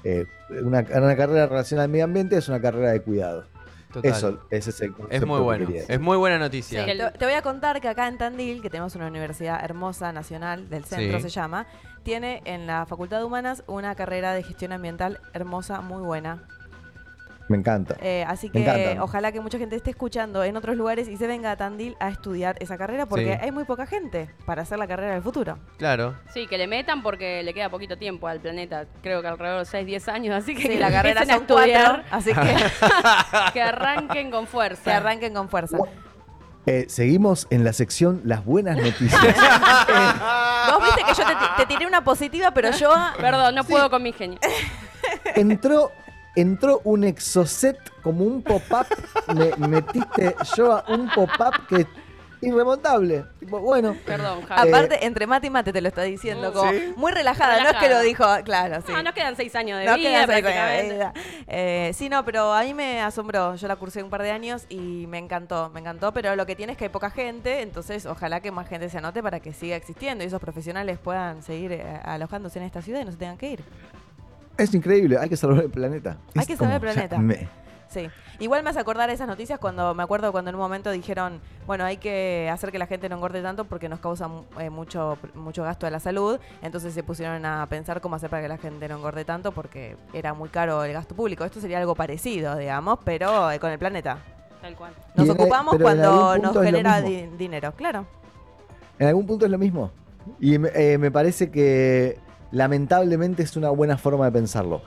Eh, 0.04 0.26
una, 0.62 0.80
una 0.95 1.16
carrera 1.16 1.47
relacionada 1.47 1.85
al 1.85 1.90
medio 1.90 2.04
ambiente 2.04 2.37
es 2.37 2.49
una 2.49 2.61
carrera 2.61 2.92
de 2.92 3.02
cuidado. 3.02 3.45
Total. 3.92 4.12
Eso, 4.12 4.40
ese 4.50 4.71
es 4.71 4.80
el 4.83 4.90
es 4.90 4.95
concepto 4.97 5.26
muy 5.26 5.38
que 5.38 5.42
bueno. 5.42 5.66
Es 5.88 6.00
muy 6.00 6.16
buena 6.16 6.38
noticia. 6.38 6.85
Sí, 6.85 6.90
el- 6.92 6.99
Te, 6.99 7.19
te 7.19 7.25
voy 7.25 7.35
a 7.35 7.42
contar 7.42 7.80
que 7.80 7.88
acá 7.88 8.07
en 8.07 8.19
Tandil, 8.19 8.62
que 8.62 8.71
tenemos 8.71 8.95
una 8.95 9.09
universidad 9.09 9.64
hermosa, 9.64 10.12
nacional, 10.12 10.69
del 10.71 10.85
centro 10.85 11.16
Sí. 11.19 11.25
se 11.25 11.28
llama, 11.30 11.66
tiene 12.04 12.40
en 12.45 12.69
la 12.69 12.87
Facultad 12.87 13.19
de 13.19 13.25
Humanas 13.25 13.64
una 13.66 13.95
carrera 13.97 14.33
de 14.33 14.45
gestión 14.45 14.71
ambiental 14.73 15.19
hermosa, 15.33 15.80
muy 15.80 16.02
buena. 16.02 16.45
Me 17.50 17.57
encanta. 17.57 17.97
Eh, 18.00 18.25
así 18.28 18.49
que 18.49 18.62
encanta. 18.62 19.02
ojalá 19.02 19.33
que 19.33 19.40
mucha 19.40 19.59
gente 19.59 19.75
esté 19.75 19.90
escuchando 19.90 20.45
en 20.45 20.57
otros 20.57 20.76
lugares 20.76 21.09
y 21.09 21.16
se 21.16 21.26
venga 21.26 21.50
a 21.50 21.57
Tandil 21.57 21.97
a 21.99 22.09
estudiar 22.09 22.57
esa 22.61 22.78
carrera 22.78 23.07
porque 23.07 23.35
Sí. 23.35 23.38
hay 23.42 23.50
muy 23.50 23.64
poca 23.64 23.87
gente 23.87 24.30
para 24.47 24.62
hacer 24.62 24.78
la 24.78 24.87
carrera 24.87 25.14
del 25.14 25.23
futuro. 25.23 25.59
Claro. 25.76 26.14
Sí, 26.33 26.47
que 26.47 26.57
le 26.57 26.69
metan 26.69 27.02
porque 27.02 27.42
le 27.42 27.52
queda 27.52 27.69
poquito 27.69 27.99
tiempo 27.99 28.28
al 28.28 28.38
planeta. 28.40 28.87
Creo 29.02 29.21
que 29.21 29.26
alrededor 29.26 29.59
de 29.59 29.64
6, 29.64 29.85
10 29.85 30.09
años. 30.09 30.35
Así 30.37 30.54
que 30.54 30.62
Sí, 30.62 30.69
que 30.69 30.78
la 30.78 30.92
carrera 30.92 31.23
empiecen 31.23 31.30
a 31.30 31.47
son 31.49 31.59
estudiar. 31.59 32.04
cuatro, 32.04 32.16
así 32.16 32.33
que 32.33 33.52
Que 33.52 33.62
arranquen 33.62 34.30
con 34.30 34.47
fuerza. 34.47 34.85
que 34.85 34.92
arranquen 34.92 35.35
con 35.35 35.49
fuerza. 35.49 35.76
Eh, 36.66 36.85
seguimos 36.88 37.47
en 37.50 37.64
la 37.64 37.73
sección 37.73 38.21
Las 38.25 38.45
buenas 38.45 38.76
noticias. 38.76 39.11
Vos 40.71 40.85
viste 40.85 41.02
que 41.04 41.14
yo 41.21 41.26
te, 41.26 41.35
te 41.57 41.66
tiré 41.66 41.87
una 41.87 42.04
positiva, 42.04 42.52
pero 42.52 42.71
yo. 42.71 42.92
Perdón, 43.21 43.54
no 43.57 43.64
puedo 43.64 43.90
con 43.90 44.02
mi 44.04 44.12
genio. 44.12 44.38
entró, 45.35 45.90
entró 46.40 46.80
un 46.85 47.04
exocet 47.04 47.78
como 48.02 48.25
un 48.25 48.42
pop-up. 48.42 48.87
Me 49.35 49.54
metiste 49.68 50.35
yo 50.56 50.73
a 50.73 50.85
un 50.88 51.09
pop-up 51.11 51.66
que 51.68 51.87
irremontable. 52.42 53.25
Tipo, 53.38 53.61
bueno, 53.61 53.94
Perdón, 54.06 54.42
Javi. 54.47 54.68
Aparte, 54.68 55.04
entre 55.04 55.26
mate 55.26 55.49
y 55.49 55.50
mate 55.50 55.73
te 55.73 55.80
lo 55.80 55.88
está 55.88 56.02
diciendo, 56.02 56.52
como 56.52 56.70
Sí. 56.70 56.94
muy 56.97 57.12
relajada, 57.12 57.62
no 57.62 57.68
es 57.68 57.76
que 57.76 57.88
lo 57.90 58.00
dijo, 58.00 58.25
claro, 58.44 58.80
sí. 58.87 58.92
Ah, 58.97 59.02
nos 59.02 59.12
quedan 59.12 59.37
seis 59.37 59.54
años 59.54 59.78
de 59.78 59.85
No 59.85 59.97
vida. 59.97 61.12
Eh, 61.47 61.92
sí, 61.94 62.09
no, 62.09 62.25
pero 62.25 62.52
a 62.54 62.62
mí 62.62 62.73
me 62.73 63.02
asombró. 63.02 63.56
Yo 63.56 63.68
la 63.68 63.76
cursé 63.76 64.02
un 64.02 64.11
par 64.11 64.23
de 64.23 64.30
años 64.30 64.64
y 64.68 65.06
me 65.06 65.18
encantó, 65.18 65.70
me 65.70 65.80
encantó. 65.80 66.12
Pero 66.12 66.35
lo 66.37 66.47
que 66.47 66.56
tiene 66.56 66.73
es 66.73 66.78
que 66.78 66.85
hay 66.85 66.90
poca 66.90 67.11
gente, 67.11 67.61
entonces 67.61 68.06
ojalá 68.06 68.40
que 68.40 68.50
más 68.50 68.68
gente 68.68 68.88
se 68.88 68.99
anote 68.99 69.23
para 69.23 69.40
que 69.40 69.52
siga 69.52 69.76
existiendo 69.76 70.25
y 70.25 70.28
esos 70.28 70.40
profesionales 70.40 70.99
puedan 70.99 71.42
seguir 71.42 71.73
eh, 71.73 72.00
alojándose 72.04 72.59
en 72.59 72.64
esta 72.64 72.80
ciudad 72.80 73.00
y 73.00 73.04
no 73.04 73.12
se 73.12 73.18
tengan 73.18 73.37
que 73.37 73.50
ir. 73.50 73.64
Es 74.62 74.75
increíble. 74.75 75.19
Hay 75.19 75.29
que 75.29 75.37
salvar 75.37 75.62
el 75.64 75.71
planeta. 75.71 76.17
Hay 76.35 76.43
Es 76.43 76.47
que 76.47 76.57
salvar 76.57 76.75
el 76.76 76.81
planeta. 76.93 77.19
me- 77.19 77.49
Sí. 77.88 78.09
Igual 78.38 78.62
me 78.62 78.71
hace 78.71 78.79
acordar 78.79 79.11
esas 79.11 79.26
noticias 79.26 79.59
cuando 79.59 79.95
me 79.97 80.05
acuerdo 80.05 80.31
cuando 80.31 80.49
en 80.50 80.55
un 80.55 80.61
momento 80.61 80.93
dijeron, 80.93 81.40
bueno, 81.67 81.85
hay 81.85 81.97
que 81.97 82.49
hacer 82.52 82.71
que 82.71 82.79
la 82.79 82.87
gente 82.87 83.09
no 83.09 83.17
engorde 83.17 83.43
tanto 83.43 83.64
porque 83.64 83.88
nos 83.88 83.99
causa 83.99 84.29
eh, 84.61 84.71
mucho, 84.71 85.19
mucho 85.35 85.64
gasto 85.64 85.87
de 85.87 85.90
la 85.90 85.99
salud. 85.99 86.38
Entonces 86.62 86.95
se 86.95 87.02
pusieron 87.02 87.45
a 87.45 87.67
pensar 87.67 88.00
cómo 88.00 88.14
hacer 88.14 88.31
para 88.31 88.43
que 88.43 88.49
la 88.49 88.59
gente 88.59 88.88
no 88.88 88.97
engorde 88.99 89.25
tanto 89.25 89.50
porque 89.50 89.97
era 90.12 90.35
muy 90.35 90.49
caro 90.50 90.85
el 90.85 90.93
gasto 90.93 91.17
público. 91.17 91.45
Esto 91.45 91.61
sería 91.61 91.79
algo 91.79 91.97
parecido, 91.97 92.57
digamos, 92.57 93.00
pero 93.05 93.50
eh, 93.50 93.59
con 93.59 93.73
el 93.73 93.79
planeta. 93.81 94.19
Tal 94.62 94.76
cual. 94.76 94.93
Nos 95.17 95.26
en- 95.26 95.33
ocupamos 95.33 95.76
cuando 95.76 96.38
nos 96.38 96.57
genera 96.62 97.00
di- 97.00 97.26
dinero, 97.37 97.73
claro. 97.73 98.07
En 99.00 99.09
algún 99.09 99.26
punto 99.26 99.47
es 99.47 99.50
lo 99.50 99.59
mismo. 99.59 99.90
Y 100.38 100.59
me, 100.59 100.69
eh, 100.76 100.97
me 100.97 101.11
parece 101.11 101.50
que 101.50 102.19
lamentablemente 102.52 103.42
es 103.42 103.57
una 103.57 103.71
buena 103.71 103.97
forma 103.97 104.26
de 104.26 104.33
pensarlo. 104.33 104.83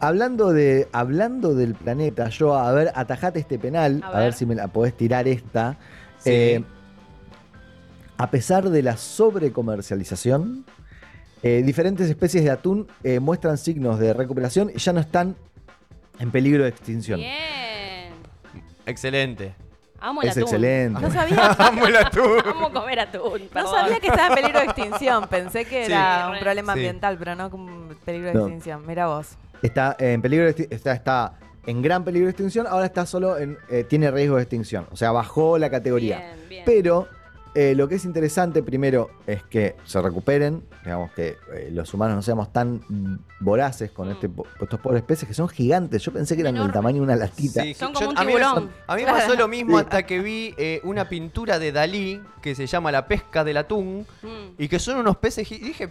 Hablando, 0.00 0.52
de, 0.52 0.88
hablando 0.92 1.54
del 1.54 1.74
planeta, 1.74 2.28
yo, 2.28 2.54
a 2.54 2.70
ver, 2.72 2.92
atajate 2.94 3.40
este 3.40 3.58
penal, 3.58 4.00
A 4.04 4.08
a 4.08 4.12
ver, 4.12 4.22
ver. 4.24 4.32
si 4.32 4.46
me 4.46 4.54
la 4.54 4.68
podés 4.68 4.96
tirar 4.96 5.26
esta. 5.26 5.76
Sí. 6.18 6.30
Eh, 6.30 6.64
a 8.16 8.30
pesar 8.30 8.68
de 8.70 8.82
la 8.82 8.96
sobrecomercialización, 8.96 10.64
eh, 11.42 11.62
diferentes 11.64 12.08
especies 12.08 12.44
de 12.44 12.50
atún 12.50 12.88
eh, 13.04 13.20
muestran 13.20 13.58
signos 13.58 13.98
de 13.98 14.12
recuperación 14.12 14.70
y 14.74 14.78
ya 14.78 14.92
no 14.92 15.00
están 15.00 15.36
en 16.18 16.30
peligro 16.30 16.64
de 16.64 16.70
extinción. 16.70 17.20
Bien. 17.20 18.12
Excelente. 18.86 19.54
Amo 20.00 20.22
el 20.22 20.28
Es 20.28 20.32
atún. 20.36 20.42
excelente. 20.44 21.00
No 21.00 21.10
sabía, 21.10 21.50
Amo 21.58 21.86
el 21.86 21.96
atún. 21.96 22.42
Amo 22.46 22.72
comer 22.72 23.00
atún. 23.00 23.42
no 23.54 23.70
sabía 23.70 23.98
que 24.00 24.06
estaba 24.08 24.28
en 24.28 24.34
peligro 24.34 24.58
de 24.60 24.64
extinción. 24.66 25.26
Pensé 25.28 25.64
que 25.64 25.86
Sí. 25.86 25.92
era 25.92 26.30
un 26.32 26.38
problema 26.38 26.72
Sí. 26.74 26.78
ambiental, 26.80 27.16
pero 27.18 27.34
no 27.34 27.50
como 27.50 27.88
peligro 28.04 28.28
de 28.28 28.34
No. 28.34 28.40
extinción. 28.42 28.86
Mira 28.86 29.06
vos. 29.08 29.36
Está 29.62 29.96
en 29.98 30.22
peligro 30.22 30.46
de 30.46 30.68
está, 30.70 30.92
está 30.92 31.32
en 31.66 31.82
gran 31.82 32.04
peligro 32.04 32.26
de 32.26 32.30
extinción, 32.30 32.66
ahora 32.68 32.86
está 32.86 33.04
solo 33.06 33.36
en 33.38 33.58
eh, 33.68 33.84
tiene 33.84 34.10
riesgo 34.10 34.36
de 34.36 34.42
extinción, 34.42 34.86
o 34.92 34.96
sea, 34.96 35.10
bajó 35.10 35.58
la 35.58 35.68
categoría. 35.68 36.18
Bien, 36.18 36.48
bien. 36.48 36.62
Pero 36.64 37.08
eh, 37.60 37.74
lo 37.74 37.88
que 37.88 37.96
es 37.96 38.04
interesante 38.04 38.62
primero 38.62 39.10
es 39.26 39.42
que 39.42 39.74
se 39.84 40.00
recuperen, 40.00 40.62
digamos 40.84 41.10
que 41.12 41.36
eh, 41.54 41.70
los 41.72 41.92
humanos 41.92 42.14
no 42.16 42.22
seamos 42.22 42.52
tan 42.52 42.80
voraces 43.40 43.90
con 43.90 44.08
Mm. 44.08 44.12
este, 44.12 44.30
estos 44.60 44.78
pobres 44.80 45.02
peces 45.02 45.26
que 45.26 45.34
son 45.34 45.48
gigantes. 45.48 46.02
Yo 46.02 46.12
pensé 46.12 46.36
que 46.36 46.42
eran 46.42 46.54
del 46.54 46.70
tamaño 46.70 46.96
de 46.98 47.02
una 47.02 47.16
latita. 47.16 47.62
Sí, 47.62 47.74
Son 47.74 47.92
yo- 47.94 47.98
como 48.00 48.10
un 48.10 48.18
a 48.18 48.20
mí 48.22 48.26
tiburón. 48.32 48.70
A 48.86 48.94
mí 48.96 49.04
me 49.04 49.10
pasó 49.10 49.34
lo 49.34 49.48
mismo 49.48 49.76
Sí. 49.78 49.84
hasta 49.84 50.04
que 50.04 50.20
vi 50.20 50.54
eh, 50.56 50.80
una 50.84 51.08
pintura 51.08 51.58
de 51.58 51.72
Dalí 51.72 52.20
que 52.42 52.54
se 52.54 52.66
llama 52.68 52.92
La 52.92 53.06
pesca 53.08 53.42
del 53.42 53.56
atún 53.56 54.06
Mm. 54.22 54.28
y 54.56 54.68
que 54.68 54.78
son 54.78 54.98
unos 54.98 55.16
peces. 55.16 55.50
Y 55.50 55.58
dije, 55.58 55.88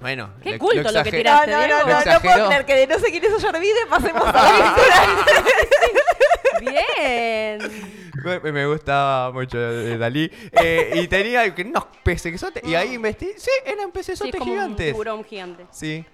bueno, 0.00 0.30
Qué 0.42 0.52
lo- 0.52 0.58
culto 0.58 0.82
lo 0.82 0.92
lo 0.92 1.02
que 1.02 1.10
tiraste. 1.10 1.50
no, 1.50 1.56
no, 1.58 1.64
Diego. 1.64 1.78
no, 1.88 2.04
no, 2.04 2.12
no 2.12 2.20
puedo 2.20 2.46
creer 2.46 2.64
que 2.66 2.76
de 2.76 2.86
no 2.86 2.98
sé 3.00 3.06
quién 3.10 3.24
es 3.24 3.32
Ollarvide 3.32 3.86
pasemos 3.90 4.22
a 4.26 4.32
la 4.32 4.76
Bien. 6.60 8.01
Me, 8.42 8.52
me 8.52 8.66
gustaba 8.66 9.32
mucho 9.32 9.58
de 9.58 9.98
Dalí. 9.98 10.30
Eh, 10.52 10.92
y 11.02 11.08
tenía 11.08 11.54
que 11.54 11.62
unos 11.62 11.84
peces 12.02 12.32
que 12.32 12.38
son. 12.38 12.52
Y 12.62 12.74
ahí 12.74 12.94
investigué. 12.94 13.34
Sí, 13.38 13.50
eran 13.66 13.90
peces 13.90 14.18
Sí, 14.18 14.28
es 14.28 14.36
como 14.36 14.50
un 14.52 14.58
gigantes. 14.58 14.86
tiburón 14.92 15.24
gigante. 15.24 15.66
Sí. 15.70 16.04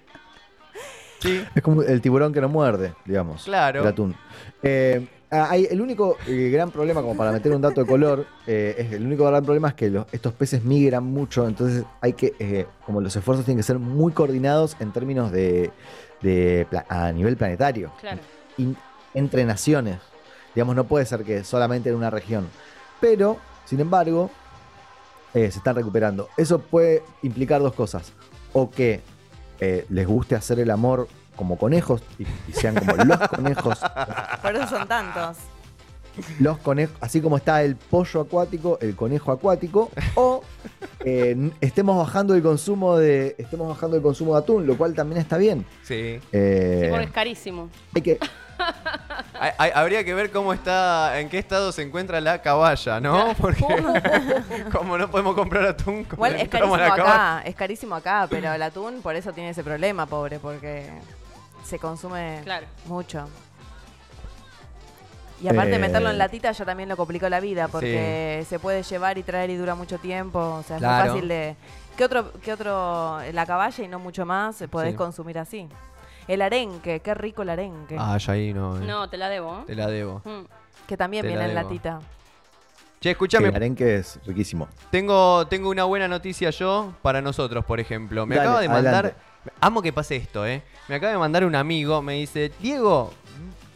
Sí. 1.19 1.43
Es 1.53 1.61
como 1.61 1.81
el 1.83 1.99
tiburón 2.01 2.31
que 2.33 2.39
no 2.41 2.47
muerde, 2.49 2.93
digamos. 3.05 3.43
Claro. 3.43 3.81
El 3.81 3.87
atún. 3.87 4.15
Eh, 4.63 5.05
ah, 5.29 5.47
hay, 5.49 5.67
el 5.69 5.81
único 5.81 6.17
eh, 6.27 6.49
gran 6.49 6.71
problema, 6.71 7.01
como 7.01 7.17
para 7.17 7.31
meter 7.33 7.51
un 7.51 7.61
dato 7.61 7.81
de 7.81 7.87
color, 7.87 8.25
eh, 8.47 8.75
es, 8.77 8.93
el 8.93 9.05
único 9.05 9.25
gran 9.25 9.43
problema 9.43 9.67
es 9.69 9.73
que 9.73 9.89
los- 9.89 10.05
estos 10.13 10.31
peces 10.33 10.63
migran 10.63 11.03
mucho, 11.03 11.45
entonces 11.45 11.83
hay 11.99 12.13
que, 12.13 12.33
eh, 12.39 12.65
como 12.85 13.01
los 13.01 13.13
esfuerzos 13.13 13.43
tienen 13.45 13.59
que 13.59 13.63
ser 13.63 13.79
muy 13.79 14.13
coordinados 14.13 14.77
en 14.79 14.93
términos 14.93 15.29
de, 15.31 15.71
a 16.87 17.11
nivel 17.11 17.35
planetario, 17.35 17.91
Claro. 17.99 18.19
in- 18.57 18.77
entre 19.13 19.43
naciones. 19.43 19.97
Digamos, 20.55 20.75
no 20.75 20.83
puede 20.85 21.05
ser 21.05 21.23
que 21.23 21.43
solamente 21.43 21.89
en 21.89 21.95
una 21.95 22.09
región. 22.09 22.47
Pero, 22.99 23.37
sin 23.65 23.79
embargo, 23.79 24.29
eh, 25.33 25.51
se 25.51 25.59
están 25.59 25.75
recuperando. 25.75 26.29
Eso 26.37 26.59
puede 26.59 27.03
implicar 27.21 27.61
dos 27.61 27.73
cosas. 27.73 28.11
O 28.53 28.69
que 28.71 29.01
eh, 29.59 29.85
les 29.89 30.07
guste 30.07 30.35
hacer 30.35 30.59
el 30.59 30.71
amor 30.71 31.07
como 31.35 31.57
conejos 31.57 32.01
y, 32.17 32.23
y 32.23 32.53
sean 32.53 32.75
como 32.75 32.95
los 33.05 33.19
conejos. 33.29 33.79
Por 34.41 34.55
eso 34.55 34.67
son 34.67 34.87
tantos. 34.87 35.37
Los 36.39 36.57
conejos, 36.57 36.97
así 36.99 37.21
como 37.21 37.37
está 37.37 37.63
el 37.63 37.77
pollo 37.77 38.21
acuático, 38.21 38.77
el 38.81 38.93
conejo 38.95 39.31
acuático, 39.31 39.89
o 40.15 40.41
eh, 41.05 41.51
estemos 41.61 41.95
bajando 41.97 42.33
el 42.35 42.41
consumo 42.41 42.97
de 42.97 43.35
estemos 43.37 43.69
bajando 43.69 43.95
el 43.95 44.03
consumo 44.03 44.33
de 44.33 44.39
atún, 44.39 44.67
lo 44.67 44.77
cual 44.77 44.93
también 44.95 45.21
está 45.21 45.37
bien. 45.37 45.65
Sí. 45.83 46.19
Eh, 46.33 46.81
Sí, 46.83 46.89
porque 46.89 47.05
es 47.05 47.11
carísimo. 47.11 47.69
hay 47.95 48.01
que 48.01 48.19
Hay- 49.39 49.51
hay- 49.57 49.71
habría 49.73 50.03
que 50.03 50.13
ver 50.13 50.31
cómo 50.31 50.53
está, 50.53 51.19
en 51.19 51.29
qué 51.29 51.37
estado 51.39 51.71
se 51.71 51.81
encuentra 51.83 52.19
la 52.21 52.41
caballa, 52.41 52.99
¿no? 52.99 53.33
Porque 53.39 53.63
como 54.71 54.97
no 54.97 55.09
podemos 55.09 55.35
comprar 55.35 55.65
atún, 55.65 56.03
como 56.03 56.25
Igual 56.25 56.35
es 56.35 56.49
carísimo 56.49 56.77
la 56.77 56.87
acá, 56.93 57.41
es 57.45 57.55
carísimo 57.55 57.95
acá, 57.95 58.27
pero 58.29 58.51
el 58.53 58.61
atún 58.61 59.01
por 59.01 59.15
eso 59.15 59.31
tiene 59.33 59.51
ese 59.51 59.63
problema, 59.63 60.05
pobre, 60.05 60.39
porque 60.39 60.89
se 61.63 61.79
consume 61.79 62.41
Claro. 62.43 62.65
mucho. 62.85 63.27
Y 65.41 65.47
aparte 65.47 65.75
Eh. 65.75 65.79
meterlo 65.79 66.09
en 66.09 66.17
latita 66.17 66.51
ya 66.51 66.65
también 66.65 66.89
lo 66.89 66.97
complicó 66.97 67.29
la 67.29 67.39
vida, 67.39 67.69
porque 67.69 68.45
se 68.49 68.59
puede 68.59 68.83
llevar 68.83 69.17
y 69.17 69.23
traer 69.23 69.49
y 69.49 69.55
dura 69.55 69.73
mucho 69.73 69.97
tiempo, 69.97 70.39
o 70.39 70.63
sea, 70.63 70.75
es 70.77 70.81
muy 70.81 70.91
fácil 70.91 71.27
de... 71.29 71.55
¿Qué 71.95 72.03
otro, 72.05 72.31
qué 72.43 72.53
otro, 72.53 73.19
la 73.33 73.45
caballa 73.45 73.83
y 73.83 73.87
no 73.87 73.99
mucho 73.99 74.25
más, 74.25 74.55
se 74.57 74.67
podés 74.67 74.91
Sí. 74.91 74.97
consumir 74.97 75.37
así? 75.39 75.67
El 76.29 76.41
arenque, 76.43 76.99
qué 76.99 77.13
rico 77.15 77.41
el 77.41 77.49
arenque, 77.49 77.95
Ah, 77.99 78.17
ya 78.17 78.33
ahí 78.33 78.53
no. 78.53 78.77
eh. 78.77 78.85
No, 78.85 79.09
te 79.09 79.17
la 79.17 79.29
debo. 79.29 79.63
Te 79.65 79.75
la 79.75 79.87
debo. 79.87 80.21
Mm. 80.23 80.45
que 80.87 80.95
también 80.95 81.23
te 81.23 81.27
viene 81.27 81.43
la 81.43 81.49
en 81.49 81.55
debo. 81.55 81.67
latita. 81.69 81.99
Che, 83.01 83.11
escúchame, 83.11 83.47
el 83.49 83.55
arenque 83.55 83.95
es 83.97 84.19
riquísimo. 84.25 84.67
tengo, 84.91 85.47
tengo 85.47 85.69
una 85.69 85.85
buena 85.85 86.07
noticia 86.07 86.49
yo 86.51 86.93
para 87.01 87.21
nosotros, 87.21 87.65
por 87.65 87.79
ejemplo. 87.79 88.25
Me 88.25 88.35
Dale, 88.35 88.47
acaba 88.47 88.61
de 88.61 88.69
mandar. 88.69 88.93
adelante. 89.05 89.21
Amo 89.61 89.81
que 89.81 89.91
pase 89.93 90.17
esto, 90.17 90.45
¿eh? 90.45 90.61
Me 90.87 90.95
acaba 90.95 91.11
de 91.13 91.17
mandar 91.17 91.45
un 91.45 91.55
amigo, 91.55 92.01
me 92.01 92.13
dice, 92.15 92.51
Diego, 92.59 93.11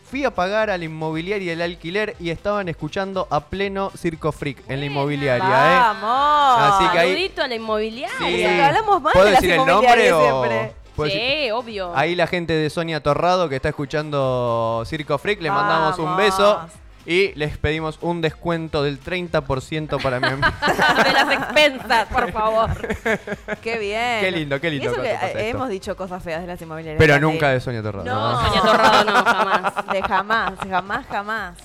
fui 0.03 0.23
a 0.25 0.31
pagar 0.31 0.69
al 0.69 0.83
inmobiliario 0.83 1.53
el 1.53 1.61
alquiler 1.61 2.15
y 2.19 2.29
estaban 2.31 2.67
escuchando 2.69 3.27
a 3.31 3.39
pleno 3.45 3.91
Circo 3.97 4.31
Freak 4.31 4.69
en 4.69 4.79
la 4.81 4.85
inmobiliaria, 4.85 5.45
¿eh? 5.47 5.79
¡Vamos! 5.79 6.59
Así 6.59 6.89
que 6.91 6.99
ahí- 6.99 7.09
Saludito 7.13 7.41
a 7.43 7.47
la 7.47 7.55
inmobiliaria. 7.55 8.17
Sí. 8.19 8.35
que 8.35 8.61
hablamos 8.61 9.01
mal 9.01 9.13
¿Puedo 9.13 9.25
de 9.25 9.31
las 9.31 9.41
decir 9.41 9.53
el 9.59 9.65
nombre 9.65 9.73
inmobiliarias 10.05 10.13
o...? 10.13 10.43
siempre. 10.43 10.82
¿Puedo 10.95 11.09
decir- 11.09 11.21
Sí, 11.45 11.51
obvio. 11.51 11.95
Ahí 11.95 12.15
la 12.15 12.27
gente 12.27 12.53
de 12.53 12.69
Sonia 12.69 13.01
Torrado 13.01 13.49
que 13.49 13.55
está 13.55 13.69
escuchando 13.69 14.83
Circo 14.85 15.17
Freak, 15.17 15.41
le 15.41 15.49
mandamos 15.51 15.97
un 15.99 16.15
beso 16.17 16.61
y 17.05 17.33
les 17.35 17.57
pedimos 17.57 17.97
un 18.01 18.21
descuento 18.21 18.81
del 18.81 18.97
30% 19.01 20.01
para 20.01 20.19
mi 20.21 20.27
de 21.03 21.11
las 21.11 21.31
expensas, 21.33 22.07
por 22.07 22.31
favor. 22.31 22.69
Qué 23.61 23.77
bien. 23.77 24.21
Qué 24.21 24.31
lindo, 24.31 24.61
qué 24.61 24.69
lindo 24.71 24.85
Y 24.85 24.87
eso 24.93 25.01
que 25.01 25.09
cuando 25.09 25.19
pasa 25.27 25.39
eh, 25.39 25.45
esto. 25.47 25.57
hemos 25.57 25.69
dicho 25.69 25.97
cosas 25.97 26.23
feas 26.23 26.41
de 26.41 26.47
las 26.47 26.61
inmobiliarias. 26.61 26.99
Pero 26.99 27.19
nunca 27.19 27.49
de 27.49 27.59
Sonia 27.59 27.81
Torrado. 27.83 28.05
No. 28.05 28.41
Sonia 28.45 28.61
Torrado 28.61 29.03
no, 29.03 29.25
jamás. 29.25 29.73
De 29.91 30.01
jamás, 30.01 30.53
jamás, 30.69 31.05
jamás. 31.07 31.57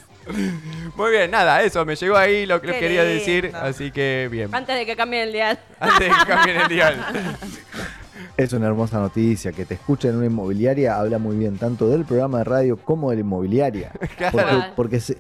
Muy 0.97 1.11
bien, 1.13 1.31
nada, 1.31 1.63
eso 1.63 1.85
me 1.87 1.97
llegó 1.97 2.17
ahí 2.17 2.45
lo 2.45 2.61
que 2.61 2.79
quería 2.79 3.03
decir, 3.05 3.51
así 3.55 3.91
que 3.91 4.29
bien. 4.31 4.55
Antes 4.55 4.77
de 4.77 4.85
que 4.85 4.95
cambien 4.97 5.23
el 5.23 5.33
dial. 5.33 5.59
Antes 5.81 6.01
de 6.01 6.09
que 6.09 6.27
cambien 6.27 6.61
el 6.63 6.69
dial. 6.69 7.07
Es 8.37 8.53
una 8.53 8.67
hermosa 8.67 8.99
noticia. 8.99 9.53
Que 9.53 9.65
te 9.65 9.75
escuchen 9.75 10.11
en 10.11 10.17
una 10.17 10.27
inmobiliaria 10.27 10.99
habla 10.99 11.19
muy 11.19 11.37
bien 11.37 11.57
tanto 11.59 11.89
del 11.89 12.05
programa 12.05 12.39
de 12.39 12.45
radio 12.45 12.77
como 12.77 13.11
de 13.11 13.17
la 13.17 13.21
inmobiliaria. 13.21 13.93
Porque, 14.01 14.15
Claro. 14.31 14.65
porque 14.77 15.01
se- 15.01 15.19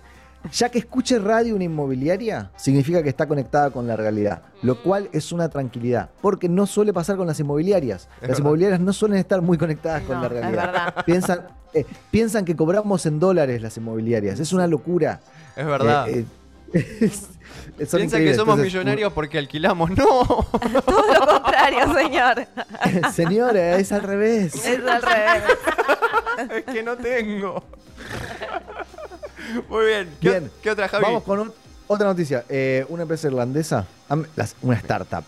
ya 0.52 0.68
que 0.68 0.78
escuche 0.78 1.18
radio 1.18 1.56
una 1.56 1.64
inmobiliaria, 1.64 2.52
significa 2.56 3.02
que 3.02 3.08
está 3.08 3.26
conectada 3.26 3.70
con 3.70 3.88
la 3.88 3.96
realidad, 3.96 4.42
lo 4.62 4.80
cual 4.82 5.08
es 5.12 5.32
una 5.32 5.48
tranquilidad, 5.48 6.10
porque 6.22 6.48
no 6.48 6.64
suele 6.66 6.92
pasar 6.92 7.16
con 7.16 7.26
las 7.26 7.40
inmobiliarias. 7.40 8.08
las 8.20 8.20
verdad. 8.20 8.38
inmobiliarias 8.38 8.80
no 8.80 8.92
suelen 8.92 9.18
estar 9.18 9.42
muy 9.42 9.58
conectadas 9.58 10.02
con 10.02 10.20
la 10.20 10.26
es 10.26 10.32
realidad. 10.32 10.66
verdad. 10.66 10.94
Piensan, 11.06 11.40
eh, 11.74 11.84
piensan 12.12 12.44
que 12.44 12.54
cobramos 12.54 13.04
en 13.06 13.18
dólares 13.18 13.60
las 13.60 13.76
inmobiliarias. 13.78 14.38
Es 14.38 14.52
una 14.52 14.68
locura. 14.68 15.20
Es 15.56 15.66
verdad. 15.66 16.08
Eh, 16.08 16.24
eh, 16.72 16.98
Es- 17.00 17.28
son 17.86 17.98
Piensa 18.00 18.18
que 18.18 18.34
somos 18.34 18.54
Entonces, 18.56 18.74
millonarios 18.74 19.12
porque 19.12 19.38
alquilamos. 19.38 19.90
No. 19.90 20.04
Todo 20.84 21.14
lo 21.14 21.26
contrario, 21.26 21.92
señor. 21.94 22.46
Señora, 23.12 23.76
es 23.76 23.92
al 23.92 24.02
revés. 24.02 24.54
Es 24.54 24.78
al 24.86 25.02
revés. 25.02 25.42
es 26.56 26.64
que 26.74 26.82
no 26.82 26.96
tengo. 26.96 27.62
Muy 29.68 29.86
bien. 29.86 30.14
¿Qué, 30.20 30.30
Bien. 30.30 30.50
¿qué 30.62 30.70
otra, 30.70 30.88
Javi? 30.88 31.04
Vamos 31.04 31.22
con 31.22 31.38
un- 31.40 31.52
otra 31.86 32.06
noticia. 32.06 32.44
Eh, 32.48 32.84
una 32.88 33.02
empresa 33.02 33.28
irlandesa, 33.28 33.86
una 34.62 34.74
startup. 34.76 35.24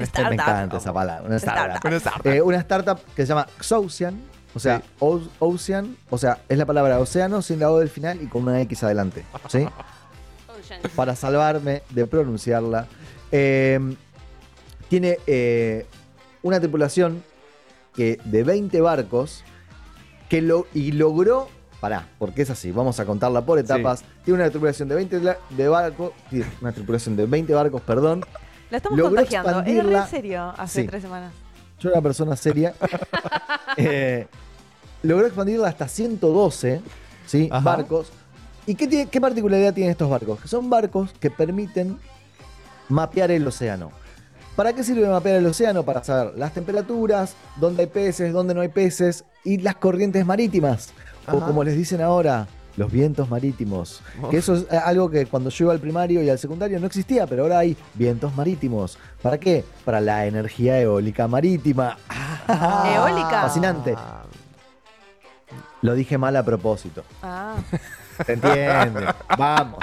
Startup. 0.00 0.28
Me 0.28 0.34
encanta 0.34 0.76
esa 0.76 0.92
palabra. 0.92 1.24
Una 1.26 1.36
startup. 1.36 1.64
Startup. 1.76 1.86
Una 1.88 1.96
startup. 1.96 2.26
Eh, 2.26 2.42
una 2.42 2.56
startup 2.58 2.98
que 3.16 3.22
se 3.22 3.28
llama 3.28 3.46
Xocean. 3.60 4.20
O 4.54 4.60
sea, 4.60 4.78
Sí. 4.78 4.84
O- 5.00 5.20
Ocean. 5.40 5.96
O 6.10 6.18
sea, 6.18 6.38
es 6.48 6.56
la 6.56 6.66
palabra 6.66 6.98
océano 7.00 7.42
sin 7.42 7.58
la 7.60 7.70
O 7.70 7.78
del 7.80 7.88
final 7.90 8.20
y 8.22 8.26
con 8.26 8.42
una 8.44 8.60
X 8.62 8.82
adelante. 8.84 9.24
¿Sí? 9.48 9.66
Para 10.96 11.14
salvarme 11.16 11.82
de 11.90 12.06
pronunciarla. 12.06 12.86
Eh, 13.32 13.78
tiene 14.88 15.18
eh, 15.26 15.86
una 16.42 16.58
tripulación 16.60 17.22
que 17.94 18.18
de 18.24 18.42
20 18.44 18.80
barcos 18.80 19.44
que 20.28 20.40
lo, 20.42 20.66
y 20.74 20.92
logró. 20.92 21.48
Pará, 21.80 22.08
porque 22.18 22.42
es 22.42 22.50
así, 22.50 22.72
vamos 22.72 22.98
a 22.98 23.04
contarla 23.06 23.44
por 23.46 23.58
etapas. 23.58 24.02
Tiene 24.24 24.40
una 24.40 24.50
tripulación 24.50 24.88
de 24.88 24.94
20 24.96 25.20
la- 25.20 25.38
de 25.50 25.68
barcos, 25.68 26.12
tiene 26.28 26.46
una 26.60 26.72
tripulación 26.72 27.16
de 27.16 27.26
20 27.26 27.54
barcos, 27.54 27.80
perdón. 27.82 28.24
La 28.70 28.78
estamos 28.78 28.98
Logró 28.98 29.14
contagiando. 29.16 29.50
Es 29.50 29.56
expandirla. 29.58 30.02
en 30.02 30.08
serio 30.08 30.54
hace 30.56 30.82
Sí. 30.82 30.86
tres 30.88 31.02
semanas. 31.02 31.32
Yo 31.78 31.90
era 31.90 31.98
una 31.98 32.02
persona 32.02 32.36
seria. 32.36 32.74
Eh, 33.76 34.26
logró 35.04 35.26
expandirla 35.26 35.68
hasta 35.68 35.86
112 35.86 36.80
¿sí? 37.26 37.48
Ajá. 37.52 37.62
barcos. 37.62 38.10
¿Y 38.68 38.74
qué, 38.74 38.86
tiene- 38.86 39.06
qué 39.06 39.20
particularidad 39.20 39.72
tienen 39.72 39.92
estos 39.92 40.10
barcos? 40.10 40.40
Que 40.40 40.46
son 40.48 40.68
barcos 40.68 41.10
que 41.18 41.30
permiten 41.30 41.98
mapear 42.90 43.30
el 43.30 43.46
océano. 43.46 43.90
¿Para 44.56 44.72
qué 44.74 44.84
sirve 44.84 45.08
mapear 45.08 45.36
el 45.36 45.46
océano? 45.46 45.84
Para 45.84 46.04
saber 46.04 46.34
las 46.36 46.52
temperaturas, 46.52 47.34
dónde 47.56 47.82
hay 47.84 47.88
peces, 47.88 48.32
dónde 48.32 48.52
no 48.54 48.60
hay 48.60 48.68
peces 48.68 49.24
y 49.44 49.56
las 49.58 49.76
corrientes 49.76 50.26
marítimas. 50.26 50.90
O 51.32 51.40
como 51.40 51.64
les 51.64 51.76
dicen 51.76 52.00
ahora, 52.02 52.46
los 52.76 52.90
vientos 52.92 53.30
marítimos. 53.30 54.02
Que 54.30 54.36
eso 54.38 54.54
es 54.54 54.62
eh, 54.70 54.76
algo 54.76 55.08
que 55.10 55.26
cuando 55.26 55.48
yo 55.50 55.64
iba 55.66 55.72
al 55.72 55.80
primario 55.80 56.22
y 56.22 56.28
al 56.28 56.38
secundario 56.38 56.78
no 56.80 56.86
existía, 56.86 57.26
pero 57.26 57.44
ahora 57.44 57.58
hay 57.60 57.76
vientos 57.94 58.34
marítimos. 58.36 58.98
¿Para 59.22 59.38
qué? 59.38 59.64
Para 59.84 60.00
la 60.00 60.26
energía 60.26 60.78
eólica 60.80 61.26
marítima. 61.26 61.96
¿Eólica? 62.48 63.42
Fascinante. 63.42 63.94
Ah, 63.96 64.24
Lo 65.82 65.94
dije 65.94 66.18
mal 66.18 66.36
a 66.36 66.42
propósito. 66.44 67.02
Ah. 67.22 67.56
¿Se 68.26 68.32
entiende? 68.34 69.06
Vamos. 69.36 69.78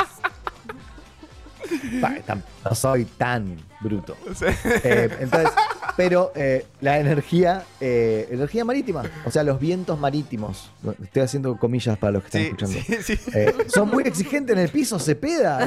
No 2.63 2.75
soy 2.75 3.05
tan 3.05 3.57
bruto. 3.81 4.15
Eh, 4.83 5.09
entonces, 5.19 5.49
pero 5.97 6.31
eh, 6.35 6.65
la 6.81 6.99
energía, 6.99 7.63
eh, 7.81 8.27
energía 8.31 8.63
marítima, 8.65 9.03
o 9.25 9.31
sea, 9.31 9.43
los 9.43 9.59
vientos 9.59 9.99
marítimos. 9.99 10.71
Estoy 11.03 11.23
haciendo 11.23 11.57
comillas 11.57 11.97
para 11.97 12.13
los 12.13 12.23
que 12.23 12.27
están 12.27 12.41
Sí, 12.41 12.47
escuchando. 12.47 13.03
sí, 13.03 13.15
sí. 13.17 13.31
Eh, 13.33 13.53
son 13.67 13.89
muy 13.89 14.03
exigentes 14.03 14.55
en 14.55 14.61
el 14.61 14.69
piso, 14.69 14.99
se 14.99 15.15
peda. 15.15 15.65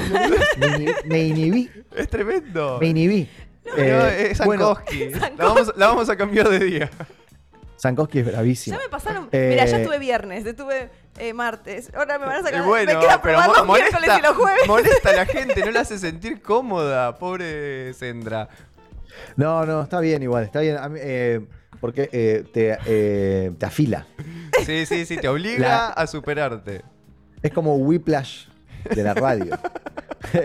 Me, 0.58 0.66
inhibí- 0.68 1.04
me 1.06 1.20
inhibí. 1.22 1.70
Es 1.96 2.08
tremendo. 2.08 2.78
Me 2.80 2.88
inhibí. 2.88 3.28
No, 3.66 3.72
Eh, 3.76 4.30
es 4.30 4.38
bueno, 4.44 4.74
Sankoski. 4.76 5.10
La, 5.10 5.30
vamos, 5.44 5.72
la 5.76 5.86
vamos 5.88 6.08
a 6.08 6.16
cambiar 6.16 6.48
de 6.48 6.58
día. 6.60 6.90
Sankoski 7.76 8.20
es 8.20 8.26
bravísimo. 8.26 8.76
Ya 8.76 8.82
me 8.82 8.88
pasaron. 8.88 9.28
Eh, 9.32 9.48
Mira, 9.50 9.64
ya 9.66 9.78
estuve 9.78 9.98
viernes, 9.98 10.44
estuve 10.46 10.90
eh, 11.18 11.32
martes. 11.34 11.90
Ahora 11.94 12.18
me 12.18 12.26
van 12.26 12.36
a 12.36 12.40
Y 12.40 12.42
sacar. 12.44 12.62
bueno, 12.64 12.94
me 12.94 13.00
quedan 13.00 13.20
pero 13.22 13.38
mo- 13.38 13.44
miércoles 13.46 13.66
molesta, 13.66 14.18
y 14.18 14.22
los 14.22 14.36
jueves. 14.36 14.66
molesta 14.68 15.10
a 15.10 15.12
la 15.12 15.26
gente, 15.26 15.60
no 15.64 15.70
la 15.70 15.80
hace 15.80 15.98
sentir 15.98 16.40
cómoda, 16.42 17.16
pobre 17.18 17.92
Sendra. 17.94 18.48
No, 19.36 19.66
no, 19.66 19.82
está 19.82 20.00
bien 20.00 20.22
igual, 20.22 20.44
está 20.44 20.60
bien. 20.60 20.76
Eh, 20.96 21.40
porque 21.80 22.08
eh, 22.12 22.44
te, 22.52 22.78
eh, 22.86 23.52
te 23.58 23.66
afila. 23.66 24.06
Sí, 24.64 24.86
sí, 24.86 25.06
sí, 25.06 25.16
te 25.16 25.28
obliga 25.28 25.68
La- 25.68 25.88
a 25.88 26.06
superarte. 26.06 26.82
Es 27.42 27.52
como 27.52 27.76
Whiplash 27.76 28.46
de 28.94 29.02
la 29.02 29.14
radio. 29.14 29.58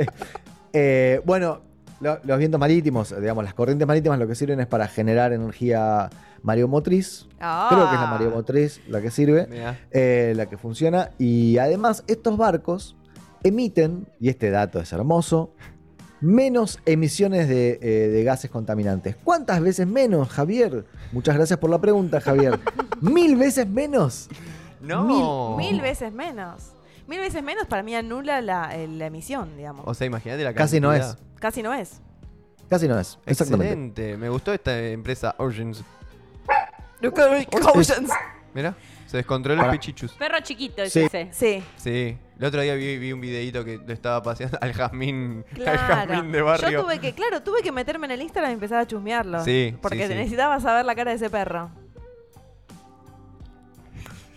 Eh, 0.75 1.21
bueno, 1.23 1.61
lo- 2.03 2.19
los 2.23 2.37
vientos 2.37 2.59
marítimos, 2.59 3.15
digamos, 3.19 3.43
las 3.43 3.53
corrientes 3.53 3.87
marítimas 3.87 4.19
lo 4.19 4.27
que 4.27 4.35
sirven 4.35 4.59
es 4.59 4.67
para 4.67 4.87
generar 4.87 5.33
energía 5.33 6.09
mareomotriz. 6.43 7.27
Ah. 7.39 7.67
Creo 7.71 7.87
que 7.89 7.95
es 7.95 8.01
la 8.01 8.07
mareomotriz 8.07 8.81
la 8.87 9.01
que 9.01 9.09
sirve, 9.09 9.47
eh, 9.91 10.33
la 10.35 10.45
que 10.47 10.57
funciona. 10.57 11.11
Y 11.17 11.57
además, 11.57 12.03
estos 12.07 12.37
barcos 12.37 12.95
emiten, 13.43 14.07
y 14.19 14.29
este 14.29 14.51
dato 14.51 14.79
es 14.79 14.91
hermoso, 14.93 15.53
menos 16.21 16.79
emisiones 16.85 17.49
de, 17.49 17.79
eh, 17.81 18.07
de 18.09 18.23
gases 18.23 18.49
contaminantes. 18.49 19.15
¿Cuántas 19.23 19.59
veces 19.61 19.87
menos, 19.87 20.29
Javier? 20.29 20.85
Muchas 21.11 21.35
gracias 21.35 21.59
por 21.59 21.69
la 21.69 21.79
pregunta, 21.81 22.21
Javier. 22.21 22.59
¿Mil 23.01 23.35
veces 23.35 23.67
menos? 23.67 24.29
No. 24.81 25.57
Mil 25.57 25.81
veces 25.81 26.13
menos. 26.13 26.71
Mil 27.07 27.19
veces 27.19 27.43
menos 27.43 27.67
para 27.67 27.83
mí 27.83 27.93
anula 27.95 28.41
la, 28.41 28.75
eh, 28.75 28.87
la 28.87 29.07
emisión, 29.07 29.55
digamos. 29.57 29.83
O 29.87 29.93
sea, 29.93 30.07
imagínate 30.07 30.43
la 30.43 30.53
Casi 30.53 30.79
no 30.79 30.89
cantidad. 30.89 31.11
es. 31.11 31.39
Casi 31.39 31.61
no 31.63 31.73
es. 31.73 32.01
Casi 32.69 32.87
no 32.87 32.99
es. 32.99 33.19
Exactamente. 33.25 33.71
Excelente. 33.73 34.17
Me 34.17 34.29
gustó 34.29 34.53
esta 34.53 34.77
empresa 34.79 35.35
Oceans. 35.37 35.83
Mira, 38.53 38.75
se 39.07 39.17
descontroló 39.17 39.55
el 39.55 39.59
Para- 39.67 39.71
pichichus. 39.73 40.13
Perro 40.13 40.39
chiquito 40.41 40.85
Sí. 40.85 41.01
ese. 41.01 41.29
Sí, 41.33 41.63
Sí. 41.77 42.17
El 42.39 42.45
otro 42.45 42.61
día 42.61 42.73
vi, 42.75 42.97
vi 42.97 43.13
un 43.13 43.21
videito 43.21 43.63
que 43.63 43.77
le 43.77 43.93
estaba 43.93 44.21
paseando 44.21 44.57
al 44.61 44.73
jazmín, 44.73 45.45
al 45.51 45.55
claro. 45.55 45.79
jazmín 46.11 46.31
de 46.31 46.41
barrio. 46.41 46.69
Yo 46.71 46.83
tuve 46.83 46.99
que, 46.99 47.13
claro, 47.13 47.41
tuve 47.41 47.61
que 47.61 47.71
meterme 47.71 48.05
en 48.07 48.11
el 48.11 48.21
Instagram 48.21 48.51
y 48.51 48.53
empezar 48.55 48.79
a 48.79 48.87
chusmearlo. 48.87 49.43
Sí, 49.43 49.75
Porque 49.81 50.03
sí, 50.03 50.07
sí. 50.07 50.15
necesitaba 50.15 50.59
saber 50.59 50.83
la 50.85 50.95
cara 50.95 51.11
de 51.11 51.17
ese 51.17 51.29
perro. 51.29 51.69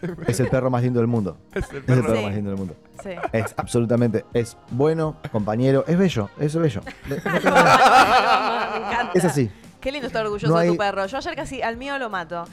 Es 0.27 0.41
el 0.41 0.49
perro 0.49 0.71
más 0.71 0.83
lindo 0.83 1.01
del 1.01 1.07
mundo. 1.09 1.37
Es 1.55 1.71
el 1.71 1.77
Es 1.79 1.89
el 1.89 2.03
perro. 2.03 2.17
Sí. 2.17 2.23
más 2.25 2.35
lindo 2.35 2.51
del 2.51 2.59
mundo. 2.59 2.77
Sí. 3.03 3.11
Es 3.33 3.55
absolutamente, 3.57 4.25
es 4.33 4.57
bueno, 4.71 5.17
compañero, 5.33 5.85
es 5.87 5.97
bello, 5.99 6.29
es 6.39 6.55
bello. 6.57 6.81
Me 7.09 7.17
encanta. 7.17 9.11
Es 9.15 9.25
así. 9.25 9.51
Qué 9.81 9.93
lindo 9.93 10.07
estar 10.07 10.25
orgulloso 10.25 10.53
No 10.53 10.59
de 10.61 10.69
tu 10.69 10.77
perro. 10.77 11.07
Yo 11.07 11.17
ayer 11.19 11.35
casi 11.37 11.63
al 11.63 11.77
mío 11.77 11.99
lo 11.99 12.11
mato. 12.11 12.45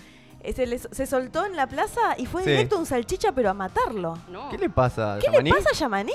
Eh, 0.41 0.53
Se, 0.53 0.65
le- 0.67 0.77
se 0.79 1.05
soltó 1.07 1.45
en 1.45 1.55
la 1.55 1.67
plaza 1.67 2.15
y 2.17 2.25
fue 2.25 2.43
Sí. 2.43 2.49
directo 2.51 2.77
un 2.77 2.85
salchicha, 2.85 3.31
pero 3.31 3.49
a 3.49 3.53
matarlo. 3.53 4.17
No. 4.29 4.49
¿Qué 4.49 4.57
le 4.57 4.69
pasa? 4.69 5.17
¿Qué 5.19 5.27
Yamaní? 5.27 5.49
le 5.51 5.55
pasa 5.55 5.69
a 5.71 5.73
Yamaní? 5.73 6.11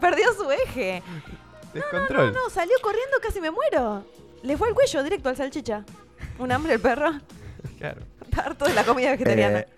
Perdió 0.00 0.26
su 0.34 0.50
eje. 0.50 1.02
Descontrol. 1.74 2.32
No, 2.32 2.48
salió 2.50 2.74
corriendo, 2.82 3.18
casi 3.22 3.40
me 3.40 3.50
muero. 3.50 4.04
Le 4.42 4.56
fue 4.56 4.68
al 4.68 4.74
cuello 4.74 5.02
directo 5.02 5.28
al 5.28 5.36
salchicha. 5.36 5.84
Un 6.38 6.50
hambre 6.50 6.74
el 6.74 6.80
perro. 6.80 7.12
Claro. 7.78 8.00
Harto 8.36 8.64
de 8.64 8.72
la 8.74 8.84
comida 8.84 9.10
vegetariana. 9.10 9.58
Eh, 9.60 9.68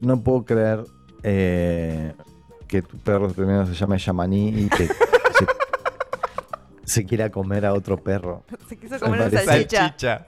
no 0.00 0.22
puedo 0.22 0.44
creer 0.44 0.84
eh, 1.22 2.12
que 2.68 2.82
tu 2.82 2.96
perro 2.98 3.28
primero 3.28 3.66
se 3.66 3.74
llame 3.74 3.98
Yamaní 3.98 4.48
y 4.48 4.68
que 4.68 4.86
se, 4.86 4.94
se 6.84 7.04
quiera 7.06 7.30
comer 7.30 7.64
a 7.66 7.72
otro 7.72 7.96
perro. 8.02 8.44
Se 8.68 8.76
quiso 8.76 8.98
comer 9.00 9.20
un 9.22 9.30
parece- 9.30 9.44
salchicha. 9.44 9.78
Salchicha. 9.80 10.26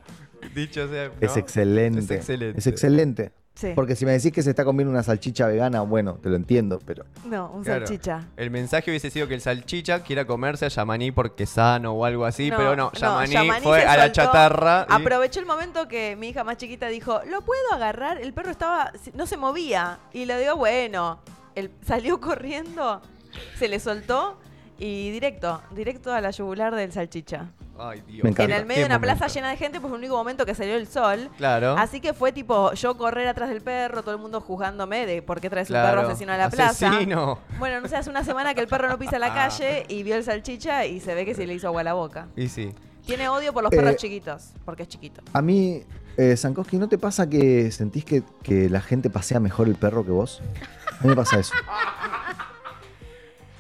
Dicho 0.55 0.89
sea. 0.89 1.11
Es 1.21 1.33
¿no? 1.35 1.41
excelente. 1.41 2.01
Es 2.01 2.11
excelente. 2.11 2.59
Es 2.59 2.67
excelente. 2.67 3.33
Sí. 3.57 3.73
Porque 3.75 3.97
si 3.97 4.05
me 4.05 4.13
decís 4.13 4.33
que 4.33 4.43
se 4.43 4.51
está 4.51 4.67
comiendo 4.67 4.93
una 4.93 5.03
salchicha 5.03 5.47
vegana, 5.47 5.81
bueno, 5.81 6.19
te 6.23 6.29
lo 6.29 6.37
entiendo, 6.37 6.79
pero 6.85 7.07
No, 7.25 7.51
un 7.55 7.65
Claro. 7.65 7.87
salchicha. 7.87 8.27
El 8.37 8.51
mensaje 8.51 8.91
hubiese 8.91 9.09
sido 9.11 9.27
que 9.29 9.35
el 9.35 9.41
salchicha 9.41 10.03
quiera 10.03 10.27
comerse 10.27 10.67
a 10.67 10.69
Yamaní 10.69 11.11
porque 11.11 11.45
es 11.45 11.51
sano 11.51 11.93
o 11.95 12.05
algo 12.05 12.27
así, 12.27 12.51
No, 12.51 12.57
pero 12.59 12.77
no, 12.77 12.93
no, 13.01 13.25
Yamaní, 13.25 13.63
fue 13.65 13.83
a 13.87 13.97
la 13.97 14.13
chatarra. 14.13 14.87
y- 14.91 14.93
Aprovechó 14.93 15.41
el 15.41 15.47
momento 15.47 15.89
que 15.89 16.17
mi 16.17 16.29
hija 16.29 16.45
más 16.45 16.59
chiquita 16.59 16.89
dijo, 16.89 17.23
¿lo 17.31 17.41
puedo 17.41 17.73
agarrar? 17.73 18.19
El 18.19 18.35
perro 18.35 18.51
estaba, 18.51 18.93
no 19.15 19.27
se 19.27 19.39
movía. 19.39 20.01
Y 20.13 20.27
le 20.27 20.39
digo, 20.39 20.57
bueno, 20.57 21.21
él 21.55 21.71
salió 21.83 22.21
corriendo, 22.21 23.01
se 23.59 23.69
le 23.69 23.81
soltó 23.81 24.39
y 24.79 25.11
directo, 25.11 25.63
directo 25.73 26.13
a 26.13 26.21
la 26.21 26.31
yugular 26.31 26.75
del 26.75 26.93
salchicha. 26.93 27.47
Ay, 27.79 28.03
Dios. 28.07 28.25
Me 28.25 28.31
En 28.31 28.35
encanta. 28.35 28.57
el 28.57 28.65
medio 28.65 28.77
Qué 28.77 28.81
de 28.81 28.87
una 28.87 28.99
momento. 28.99 29.19
plaza 29.19 29.35
llena 29.35 29.51
de 29.51 29.57
gente, 29.59 29.81
pues 29.81 29.91
fue 29.91 29.99
el 29.99 30.05
único 30.05 30.17
momento 30.17 30.47
que 30.47 30.55
salió 30.55 30.77
el 30.77 30.87
sol. 30.87 31.29
Claro. 31.37 31.77
Así 31.79 32.01
que 32.01 32.15
fue 32.15 32.33
tipo 32.33 32.73
yo 32.73 32.97
correr 32.97 33.29
atrás 33.29 33.51
del 33.51 33.61
perro, 33.61 34.03
todo 34.03 34.15
el 34.15 34.21
mundo 34.21 34.41
juzgándome 34.41 35.05
de 35.05 35.21
por 35.21 35.41
qué 35.43 35.51
traes 35.51 35.69
un 35.69 35.75
claro. 35.75 35.97
perro 36.01 36.09
asesino 36.09 36.33
a 36.33 36.37
la 36.39 36.49
plaza. 36.49 36.89
Asesino. 36.89 37.39
Bueno, 37.59 37.81
no 37.83 37.89
sé, 37.89 37.97
hace 37.97 38.09
una 38.09 38.25
semana 38.25 38.55
que 38.55 38.63
el 38.63 38.67
perro 38.69 38.89
no 38.89 38.99
pisa 38.99 39.19
la 39.19 39.27
Ah. 39.27 39.35
calle 39.35 39.85
y 39.89 40.03
vio 40.03 40.17
el 40.17 40.25
salchicha 40.25 40.87
y 40.87 41.01
se 41.01 41.15
ve 41.15 41.25
que 41.27 41.35
se 41.35 41.47
le 41.47 41.53
hizo 41.55 41.67
agua 41.69 41.83
a 41.83 41.85
la 41.85 41.93
boca. 41.93 42.29
Y 42.35 42.49
sí. 42.49 42.73
Tiene 43.05 43.29
odio 43.29 43.53
por 43.53 43.63
los 43.63 43.71
perros 43.71 43.93
Eh, 43.93 43.97
chiquitos, 43.97 44.53
porque 44.65 44.83
es 44.85 44.89
chiquito. 44.89 45.21
a 45.33 45.43
mí, 45.43 45.83
eh, 46.17 46.37
Sankoski, 46.37 46.79
¿no 46.79 46.89
te 46.89 46.97
pasa 46.99 47.29
que 47.29 47.71
sentís 47.71 48.05
que, 48.07 48.23
que 48.43 48.69
la 48.71 48.81
gente 48.81 49.11
pasea 49.11 49.39
mejor 49.39 49.69
el 49.69 49.75
perro 49.77 50.03
que 50.05 50.11
vos? 50.13 50.41
A 50.99 51.03
mí 51.03 51.11
me 51.11 51.15
pasa 51.15 51.39
eso. 51.39 51.53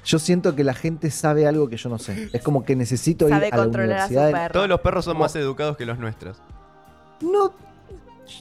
Yo 0.06 0.18
siento 0.18 0.54
que 0.54 0.62
la 0.64 0.72
gente 0.74 1.10
sabe 1.10 1.46
algo 1.46 1.68
que 1.68 1.76
yo 1.76 1.88
no 1.90 1.98
sé. 1.98 2.30
Es 2.32 2.42
como 2.42 2.64
que 2.64 2.76
necesito 2.76 3.28
Sabe 3.28 3.48
ir 3.48 3.54
a 3.54 3.56
la 3.58 3.62
a 3.64 3.66
universidad. 3.66 4.26
de- 4.28 4.32
perro. 4.32 4.52
Todos 4.52 4.68
los 4.68 4.80
perros 4.80 5.04
son 5.04 5.14
¿Cómo? 5.14 5.24
más 5.24 5.34
educados 5.36 5.76
que 5.76 5.84
los 5.84 5.98
nuestros. 5.98 6.38
No, 7.20 7.52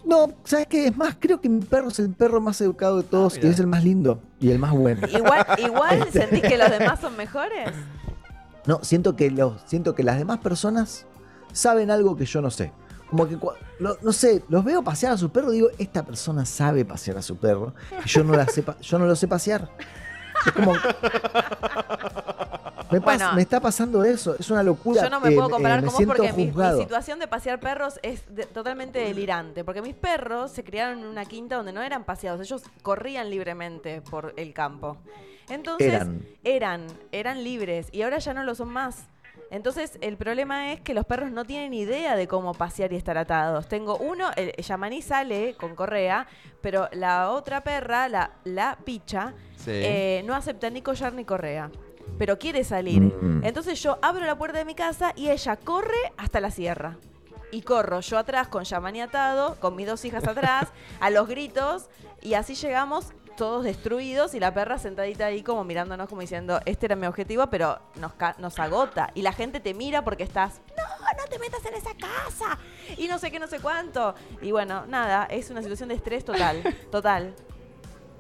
No, 0.04 0.30
¿sabes 0.43 0.65
qué? 0.67 0.88
Es 0.88 0.97
más, 0.97 1.15
creo 1.19 1.39
que 1.41 1.47
mi 1.49 1.62
perro 1.62 1.89
es 1.89 1.99
el 1.99 2.10
perro 2.12 2.41
más 2.41 2.60
educado 2.62 2.97
de 2.97 3.04
todos 3.04 3.36
y 3.36 3.39
mira. 3.39 3.51
es 3.51 3.60
el 3.60 3.67
más 3.67 3.84
lindo 3.84 4.19
y 4.39 4.49
el 4.49 4.58
más 4.58 4.71
bueno. 4.71 5.08
Igual, 5.08 5.45
igual 5.60 6.01
Este. 6.01 6.21
sentís 6.21 6.41
que 6.41 6.58
los 6.58 6.71
demás 6.71 6.99
son 6.99 7.15
mejores. 7.15 7.69
No, 8.65 8.80
siento 8.84 9.15
que, 9.15 9.30
los, 9.30 9.62
siento 9.67 9.93
que 9.93 10.01
las 10.04 10.17
demás 10.17 10.39
personas 10.39 11.06
saben 11.54 11.91
algo 11.91 12.15
que 12.15 12.25
yo 12.25 12.41
no 12.41 12.49
sé. 12.49 12.71
Como 13.12 13.28
que, 13.28 13.38
cua- 13.38 13.54
lo- 13.80 13.97
no 14.01 14.12
sé, 14.12 14.43
los 14.49 14.63
veo 14.65 14.84
pasear 14.84 15.13
a 15.13 15.17
su 15.17 15.30
perro 15.30 15.51
y 15.54 15.58
digo, 15.58 15.69
esta 15.78 16.04
persona 16.04 16.45
sabe 16.45 16.84
pasear 16.84 17.17
a 17.17 17.21
su 17.21 17.38
perro 17.38 17.75
y 18.04 18.10
yo 18.10 18.23
no, 18.23 18.34
la 18.34 18.47
sé 18.47 18.63
pa- 18.63 18.78
yo 18.82 18.97
no 18.97 19.06
lo 19.06 19.15
sé 19.15 19.28
pasear. 19.28 19.69
Es 20.45 20.51
como... 20.51 20.73
Me, 22.91 22.99
pas- 23.01 23.03
Bueno. 23.17 23.34
me 23.34 23.41
está 23.41 23.60
pasando 23.60 24.03
eso, 24.03 24.36
es 24.39 24.49
una 24.51 24.62
locura. 24.63 25.03
Yo 25.03 25.10
no 25.10 25.19
me 25.19 25.31
puedo 25.31 25.47
eh, 25.47 25.51
comparar 25.51 25.81
me 25.81 25.88
con 25.88 25.95
vos 26.05 26.05
porque 26.05 26.34
mi, 26.34 26.51
situación 26.79 27.19
de 27.19 27.27
pasear 27.27 27.60
perros 27.60 27.99
es 28.03 28.23
de- 28.34 28.45
totalmente 28.45 28.99
delirante. 28.99 29.63
Porque 29.63 29.81
mis 29.81 29.95
perros 29.95 30.51
se 30.51 30.63
criaron 30.63 30.99
en 30.99 31.05
una 31.05 31.25
quinta 31.25 31.55
donde 31.58 31.73
no 31.73 31.81
eran 31.81 32.03
paseados, 32.03 32.39
ellos 32.41 32.63
corrían 32.84 33.29
libremente 33.29 34.01
por 34.01 34.34
el 34.38 34.53
campo. 34.53 34.97
Entonces, 35.49 35.93
Eran. 35.93 36.21
eran, 36.43 36.88
eran 37.12 37.43
libres 37.43 37.88
y 37.91 38.01
ahora 38.03 38.19
ya 38.19 38.34
no 38.34 38.43
lo 38.43 38.55
son 38.55 38.69
más. 38.69 39.08
Entonces, 39.55 39.97
el 40.01 40.17
problema 40.17 40.73
es 40.73 40.81
que 40.81 40.93
los 40.93 41.05
perros 41.05 41.31
no 41.31 41.45
tienen 41.45 41.73
idea 41.73 42.15
de 42.15 42.27
cómo 42.27 42.53
pasear 42.53 42.91
y 42.91 42.97
estar 42.97 43.17
atados. 43.17 43.67
Tengo 43.69 43.97
uno, 43.97 44.29
el 44.35 44.51
Yamaní 44.51 45.01
sale 45.01 45.55
con 45.55 45.75
correa, 45.75 46.27
pero 46.61 46.89
la 46.91 47.31
otra 47.31 47.63
perra, 47.63 48.09
la, 48.09 48.31
la 48.43 48.77
picha, 48.83 49.33
Sí. 49.55 49.71
eh, 49.73 50.23
no 50.25 50.35
acepta 50.35 50.69
ni 50.69 50.81
collar 50.81 51.13
ni 51.13 51.23
correa. 51.23 51.71
Pero 52.19 52.37
quiere 52.37 52.63
salir. 52.63 53.01
Mm. 53.01 53.45
Entonces 53.45 53.81
yo 53.81 53.97
abro 54.01 54.25
la 54.25 54.37
puerta 54.37 54.57
de 54.59 54.65
mi 54.65 54.75
casa 54.75 55.13
y 55.15 55.29
ella 55.29 55.55
corre 55.55 55.97
hasta 56.17 56.39
la 56.39 56.51
sierra. 56.51 56.97
Y 57.51 57.61
corro 57.61 58.01
yo 58.01 58.17
atrás 58.17 58.47
con 58.49 58.63
Yamani 58.65 59.01
atado, 59.01 59.55
con 59.61 59.75
mis 59.75 59.87
dos 59.87 60.03
hijas 60.03 60.27
atrás, 60.27 60.67
a 60.99 61.09
los 61.09 61.27
gritos, 61.27 61.89
y 62.21 62.33
así 62.33 62.55
llegamos 62.55 63.13
todos 63.36 63.63
destruidos 63.63 64.34
y 64.36 64.39
la 64.39 64.54
perra 64.54 64.78
sentadita 64.80 65.26
ahí 65.26 65.43
como 65.43 65.63
mirándonos 65.63 66.08
como 66.10 66.21
diciendo, 66.21 66.60
este 66.65 66.86
era 66.88 66.95
mi 66.95 67.06
objetivo, 67.08 67.48
pero 67.50 67.80
nos, 67.95 68.13
ca- 68.13 68.36
nos 68.39 68.58
agota. 68.60 69.12
Y 69.13 69.21
la 69.21 69.34
gente 69.34 69.60
te 69.60 69.74
mira 69.74 70.04
porque 70.04 70.24
estás, 70.24 70.62
no, 70.78 70.84
no 71.17 71.24
te 71.30 71.38
metas 71.39 71.65
en 71.65 71.74
esa 71.76 71.91
casa. 71.95 72.58
Y 72.98 73.08
no 73.08 73.17
sé 73.19 73.32
qué, 73.32 73.39
no 73.39 73.48
sé 73.48 73.60
cuánto. 73.60 74.15
Y 74.41 74.52
bueno, 74.52 74.86
nada, 74.88 75.26
es 75.26 75.50
una 75.50 75.62
situación 75.62 75.89
de 75.89 75.95
estrés 75.95 76.24
total, 76.26 76.62
total. 76.91 77.34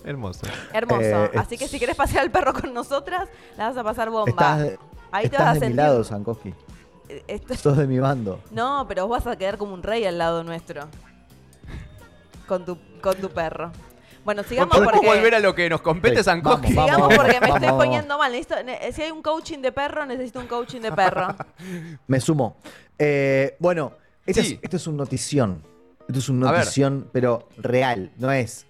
Hermoso. 0.03 0.45
Hermoso. 0.73 1.01
Eh, 1.25 1.31
Así 1.35 1.57
que 1.57 1.67
si 1.67 1.79
querés 1.79 1.95
pasear 1.95 2.23
al 2.23 2.31
perro 2.31 2.53
con 2.53 2.73
nosotras, 2.73 3.27
la 3.57 3.69
vas 3.69 3.77
a 3.77 3.83
pasar 3.83 4.09
bomba. 4.09 4.29
Estás, 4.29 4.79
Ahí 5.11 5.29
te 5.29 5.35
estás 5.35 5.39
vas 5.39 5.47
a 5.49 5.53
de 5.53 5.59
mi 5.59 5.65
sentir. 5.67 5.75
lado, 5.77 6.03
Sankoski. 6.03 6.53
eh, 7.09 7.23
esto- 7.27 7.55
Sos 7.57 7.77
de 7.77 7.87
mi 7.87 7.97
bando. 7.99 8.39
No, 8.51 8.85
pero 8.87 9.07
vos 9.07 9.23
vas 9.23 9.33
a 9.33 9.37
quedar 9.37 9.57
como 9.57 9.73
un 9.73 9.81
rey 9.81 10.05
al 10.05 10.17
lado 10.17 10.43
nuestro. 10.43 10.87
Con 12.47 12.63
tu, 12.65 12.77
con 13.01 13.15
tu 13.15 13.29
perro. 13.29 13.71
Bueno, 14.25 14.43
sigamos 14.43 14.75
¿Podemos 14.75 14.93
porque. 14.93 15.07
volver 15.07 15.35
a 15.35 15.39
lo 15.39 15.53
que 15.55 15.69
nos 15.69 15.81
compete, 15.81 16.17
Sí, 16.17 16.23
Sankoski? 16.23 16.73
vamos, 16.73 16.89
Sigamos 16.91 17.01
vamos, 17.09 17.15
porque 17.15 17.33
me 17.33 17.39
vamos, 17.41 17.55
estoy 17.57 17.67
vamos. 17.69 17.83
poniendo 17.85 18.17
mal. 18.17 18.31
Necesito- 18.33 18.63
ne- 18.65 18.91
si 18.91 19.01
hay 19.03 19.11
un 19.11 19.21
coaching 19.21 19.59
de 19.59 19.71
perro, 19.71 20.05
necesito 20.05 20.39
un 20.39 20.47
coaching 20.47 20.81
de 20.81 20.91
perro. 20.91 21.27
Me 22.07 22.19
sumo. 22.19 22.57
Eh, 22.97 23.55
bueno, 23.59 23.93
esto, 24.25 24.41
Sí. 24.41 24.53
es, 24.55 24.59
esto 24.63 24.77
es 24.77 24.87
un 24.87 24.97
notición. 24.97 25.61
Esto 26.07 26.19
es 26.19 26.27
un 26.29 26.43
A 26.45 26.51
ver. 26.51 26.59
notición, 26.61 27.07
pero 27.13 27.47
real. 27.57 28.11
No 28.17 28.31
es 28.31 28.65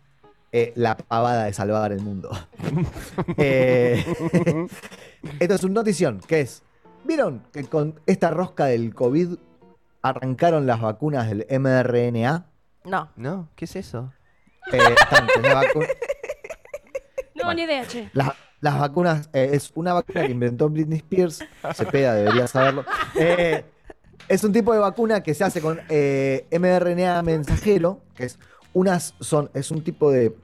eh, 0.52 0.72
la 0.76 0.96
pavada 0.98 1.46
de 1.46 1.54
salvar 1.54 1.92
el 1.94 2.02
mundo. 2.02 2.30
Eh, 3.38 4.04
esto 5.40 5.56
es 5.56 5.64
un 5.64 5.74
notición, 5.74 6.20
que 6.28 6.42
es. 6.42 6.64
¿Vieron 7.06 7.44
que 7.54 7.64
con 7.66 8.00
esta 8.06 8.30
rosca 8.32 8.66
del 8.66 8.94
COVID 8.94 9.36
arrancaron 10.02 10.66
las 10.66 10.82
vacunas 10.82 11.28
del 11.30 11.46
mRNA? 11.60 12.46
No. 12.84 13.10
¿No? 13.16 13.48
¿Qué 13.56 13.66
es 13.66 13.76
eso? 13.76 14.12
Eh, 14.72 14.96
la 15.42 15.64
No, 17.36 17.54
ni 17.54 17.64
idea, 17.64 17.86
che. 17.86 18.10
Las, 18.14 18.32
las 18.62 18.80
vacunas, 18.80 19.30
eh, 19.34 19.50
es 19.54 19.72
una 19.76 19.94
vacuna 19.94 20.22
que 20.26 20.32
inventó 20.32 20.70
Britney 20.70 20.98
Spears, 21.00 21.44
Cepeda 21.76 22.16
debería 22.16 22.48
saberlo. 22.48 22.86
Eh, 23.16 23.64
es 24.28 24.44
un 24.44 24.52
tipo 24.54 24.74
de 24.74 24.80
vacuna 24.80 25.22
que 25.22 25.34
se 25.34 25.44
hace 25.44 25.62
con 25.62 25.80
eh, 25.90 26.48
mRNA 26.52 27.22
mensajero, 27.24 28.02
que 28.16 28.26
es 28.26 28.40
unas, 28.74 29.14
son, 29.20 29.52
es 29.54 29.70
un 29.72 29.84
tipo 29.84 30.12
de... 30.12 30.36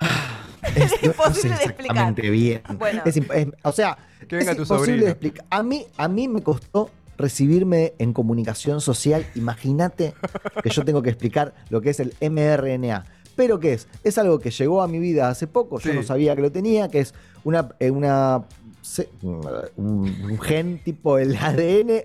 Ah, 0.00 0.30
Es, 0.74 0.76
no- 0.76 0.86
no 0.86 0.88
sé 0.88 1.06
Imposible 1.06 1.56
de 1.58 1.64
explicar. 1.64 2.14
bien. 2.14 2.62
Bueno. 2.78 3.02
Es 3.04 3.16
es- 3.18 3.26
o 3.62 3.72
sea, 3.72 3.98
Que 4.26 4.36
venga 4.36 4.52
es 4.52 4.56
tu 4.56 4.62
imposible 4.62 4.86
sobrino. 4.86 5.04
de 5.04 5.10
explicar. 5.10 5.46
A 5.50 5.62
mí, 5.62 5.86
a 5.96 6.08
mí 6.08 6.26
me 6.26 6.42
costó 6.42 6.90
recibirme 7.18 7.94
en 7.98 8.12
comunicación 8.12 8.80
social. 8.80 9.26
Imagínate 9.34 10.14
que 10.62 10.70
yo 10.70 10.84
tengo 10.84 11.02
que 11.02 11.10
explicar 11.10 11.54
lo 11.70 11.80
que 11.80 11.90
es 11.90 12.00
el 12.00 12.14
mRNA. 12.20 13.04
¿Pero 13.36 13.58
qué 13.58 13.72
es? 13.72 13.88
Es 14.04 14.16
algo 14.18 14.38
que 14.38 14.50
llegó 14.50 14.80
a 14.82 14.88
mi 14.88 14.98
vida 15.00 15.28
hace 15.28 15.46
poco, 15.46 15.80
yo 15.80 15.90
Sí. 15.90 15.96
no 15.96 16.02
sabía 16.04 16.36
que 16.36 16.42
lo 16.42 16.52
tenía, 16.52 16.88
que 16.88 17.00
es 17.00 17.14
una, 17.42 17.70
eh, 17.80 17.90
una 17.90 18.44
un, 19.22 20.06
un 20.30 20.38
gen 20.40 20.78
tipo 20.82 21.18
el 21.18 21.36
ADN. 21.36 22.04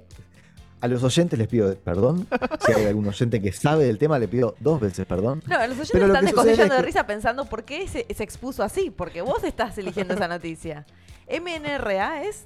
A 0.82 0.88
los 0.88 1.04
oyentes 1.04 1.38
les 1.38 1.50
pido 1.50 1.76
perdón. 1.76 2.26
Si 2.66 2.72
hay 2.72 2.86
algún 2.86 3.06
oyente 3.06 3.42
que 3.42 3.52
sabe 3.52 3.84
del 3.84 3.98
tema, 3.98 4.18
le 4.18 4.30
pido 4.30 4.56
dos 4.62 4.80
veces 4.80 5.06
perdón. 5.06 5.44
No, 5.46 5.58
los 5.68 5.72
oyentes 5.72 5.90
Pero 5.92 6.08
lo 6.08 6.14
están 6.14 6.26
descosillando 6.26 6.74
es 6.76 6.80
de 6.82 6.86
risa 6.86 7.06
pensando 7.06 7.46
por 7.46 7.66
qué 7.66 7.86
se, 7.88 8.06
se 8.16 8.24
expuso 8.24 8.64
así. 8.64 8.90
Porque 8.90 9.22
vos 9.22 9.44
estás 9.44 9.78
eligiendo 9.78 10.14
esa 10.14 10.30
noticia. 10.30 10.86
MNRA 11.30 12.24
es. 12.24 12.46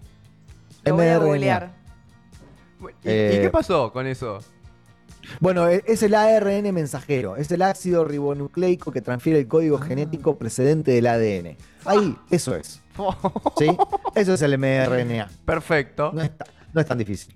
Lo 0.83 0.95
voy 0.95 1.05
a 1.05 1.19
googlear. 1.19 1.75
¿Y, 3.03 3.09
Eh, 3.09 3.35
y 3.37 3.41
qué 3.43 3.49
pasó 3.49 3.91
con 3.91 4.07
eso? 4.07 4.39
Bueno, 5.39 5.69
e- 5.69 5.83
es 5.87 6.03
el 6.03 6.15
ARN 6.15 6.73
mensajero, 6.73 7.37
es 7.37 7.49
el 7.51 7.61
ácido 7.61 8.03
ribonucleico 8.05 8.91
que 8.91 9.01
transfiere 9.01 9.39
el 9.39 9.47
código 9.47 9.77
genético 9.77 10.37
precedente 10.37 10.91
del 10.91 11.07
ADN. 11.07 11.57
Ahí, 11.85 12.15
eso 12.29 12.55
es. 12.55 12.81
¿Sí? 13.57 13.67
Eso 14.15 14.33
es 14.33 14.41
el 14.41 14.57
mRNA. 14.57 15.29
Perfecto. 15.45 16.11
No 16.13 16.23
no 16.73 16.81
es 16.81 16.87
tan 16.87 16.97
difícil. 16.97 17.33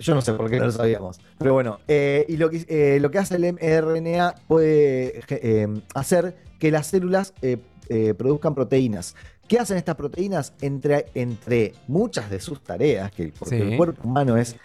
Yo 0.00 0.14
no 0.14 0.22
sé 0.22 0.32
por 0.32 0.50
qué 0.50 0.58
no 0.58 0.66
lo 0.66 0.72
sabíamos. 0.72 1.20
Pero 1.38 1.52
bueno, 1.52 1.78
eh, 1.86 2.24
y 2.28 2.36
lo 2.36 2.50
que, 2.50 2.64
eh, 2.68 2.98
lo 3.00 3.10
que 3.10 3.18
hace 3.18 3.36
el 3.36 3.52
mRNA 3.52 4.34
puede 4.48 5.20
eh, 5.28 5.68
hacer 5.94 6.36
que 6.58 6.70
las 6.72 6.88
células 6.88 7.32
eh, 7.42 7.58
eh, 7.88 8.14
produzcan 8.14 8.54
proteínas. 8.54 9.14
¿Qué 9.48 9.58
hacen 9.58 9.76
estas 9.76 9.94
proteínas? 9.96 10.52
Entre, 10.60 11.06
entre 11.14 11.74
muchas 11.88 12.30
de 12.30 12.40
sus 12.40 12.62
tareas, 12.62 13.10
que 13.12 13.32
porque 13.38 13.56
Sí. 13.56 13.62
el 13.62 13.76
cuerpo 13.76 14.08
humano 14.08 14.36
es 14.36 14.56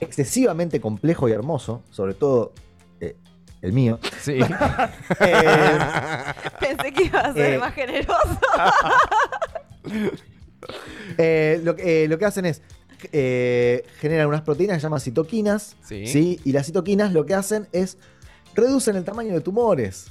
excesivamente 0.00 0.80
complejo 0.80 1.28
y 1.28 1.32
hermoso, 1.32 1.82
sobre 1.90 2.14
todo 2.14 2.52
eh, 3.00 3.16
el 3.60 3.72
mío. 3.72 3.98
Sí. 4.20 4.38
Eh, 5.20 5.78
Pensé 6.60 6.92
que 6.92 7.04
iba 7.04 7.20
a 7.20 7.32
ser 7.32 7.54
Eh. 7.54 7.58
más 7.58 7.74
generoso. 7.74 8.38
Eh, 11.18 11.60
lo, 11.64 11.74
que- 11.74 12.04
eh, 12.04 12.08
lo 12.08 12.18
que 12.18 12.24
hacen 12.24 12.46
es 12.46 12.62
eh, 13.10 13.84
generan 13.98 14.28
unas 14.28 14.42
proteínas 14.42 14.76
que 14.76 14.80
se 14.80 14.84
llaman 14.84 15.00
citoquinas. 15.00 15.74
Sí. 15.82 16.40
Y 16.44 16.52
las 16.52 16.66
citoquinas 16.66 17.12
lo 17.12 17.26
que 17.26 17.34
hacen 17.34 17.66
es 17.72 17.98
reducen 18.54 18.94
el 18.94 19.04
tamaño 19.04 19.34
de 19.34 19.40
tumores. 19.40 20.06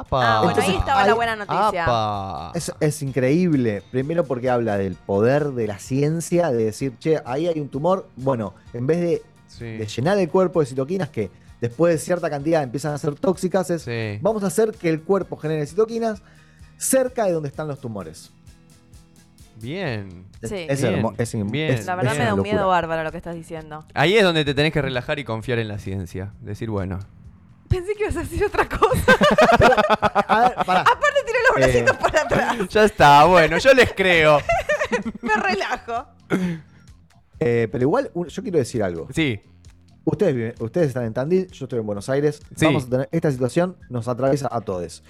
Apa. 0.00 0.38
Ah, 0.38 0.42
bueno, 0.42 0.60
ahí 0.62 0.76
estaba 0.76 1.00
hay- 1.02 1.08
la 1.08 1.14
buena 1.14 1.36
noticia. 1.36 1.84
Apa. 1.84 2.52
Es, 2.54 2.72
es 2.80 3.02
increíble. 3.02 3.82
Primero 3.90 4.24
porque 4.24 4.50
habla 4.50 4.76
del 4.76 4.94
poder 4.94 5.52
de 5.52 5.66
la 5.66 5.78
ciencia, 5.78 6.50
de 6.50 6.64
decir, 6.64 6.98
che, 6.98 7.20
ahí 7.24 7.46
hay 7.46 7.58
un 7.60 7.68
tumor. 7.68 8.08
Bueno, 8.16 8.54
en 8.72 8.86
vez 8.86 9.00
de, 9.00 9.22
Sí. 9.48 9.64
de 9.64 9.86
llenar 9.86 10.18
el 10.18 10.28
cuerpo 10.28 10.60
de 10.60 10.66
citoquinas 10.66 11.08
que 11.08 11.30
después 11.60 11.94
de 11.94 11.98
cierta 11.98 12.28
cantidad 12.28 12.62
empiezan 12.62 12.92
a 12.92 12.98
ser 12.98 13.14
tóxicas, 13.14 13.70
es 13.70 13.82
Sí. 13.82 14.18
vamos 14.20 14.44
a 14.44 14.48
hacer 14.48 14.72
que 14.72 14.90
el 14.90 15.02
cuerpo 15.02 15.36
genere 15.38 15.66
citoquinas 15.66 16.20
cerca 16.76 17.24
de 17.24 17.32
donde 17.32 17.48
están 17.48 17.66
los 17.68 17.80
tumores. 17.80 18.32
Bien. 19.58 20.26
Es, 20.42 20.50
Sí. 20.50 20.66
es 20.68 20.82
Bien, 20.82 20.94
hermo- 20.96 21.14
es 21.16 21.32
in- 21.34 21.50
bien. 21.50 21.72
es- 21.72 21.86
La 21.86 21.94
verdad 21.94 22.12
es 22.12 22.18
me 22.18 22.24
da 22.26 22.34
un 22.34 22.38
locura. 22.40 22.52
miedo 22.54 22.68
bárbaro 22.68 23.02
lo 23.02 23.10
que 23.10 23.16
estás 23.16 23.34
diciendo. 23.34 23.86
Ahí 23.94 24.14
es 24.16 24.22
donde 24.22 24.44
te 24.44 24.52
tenés 24.52 24.72
que 24.72 24.82
relajar 24.82 25.18
y 25.18 25.24
confiar 25.24 25.58
en 25.58 25.68
la 25.68 25.78
ciencia. 25.78 26.34
Decir, 26.42 26.68
bueno. 26.68 26.98
Pensé 27.76 27.94
que 27.94 28.02
ibas 28.04 28.16
a 28.16 28.20
decir 28.20 28.44
otra 28.44 28.66
cosa. 28.68 29.12
A 30.28 30.40
ver, 30.48 30.54
pará. 30.64 30.80
Aparte 30.80 31.20
tiré 31.26 31.38
los 31.46 31.56
bracitos 31.56 31.94
Eh. 31.94 31.98
para 32.00 32.22
atrás. 32.22 32.56
Ya 32.70 32.84
está, 32.84 33.24
bueno, 33.26 33.58
yo 33.58 33.74
les 33.74 33.92
creo. 33.92 34.38
Me 35.22 35.34
relajo. 35.34 36.06
Eh, 37.38 37.68
pero 37.70 37.82
igual, 37.82 38.10
un- 38.14 38.28
yo 38.28 38.42
quiero 38.42 38.58
decir 38.58 38.82
algo. 38.82 39.08
Sí. 39.14 39.40
Ustedes, 40.04 40.34
viven- 40.34 40.54
ustedes 40.60 40.88
están 40.88 41.04
en 41.04 41.12
Tandil, 41.12 41.50
yo 41.50 41.66
estoy 41.66 41.80
en 41.80 41.86
Buenos 41.86 42.08
Aires. 42.08 42.40
Sí. 42.56 42.64
Vamos 42.64 42.84
a 42.84 42.88
tener, 42.88 43.08
esta 43.12 43.30
situación 43.30 43.76
nos 43.90 44.08
atraviesa 44.08 44.48
a 44.50 44.60
todos. 44.62 45.02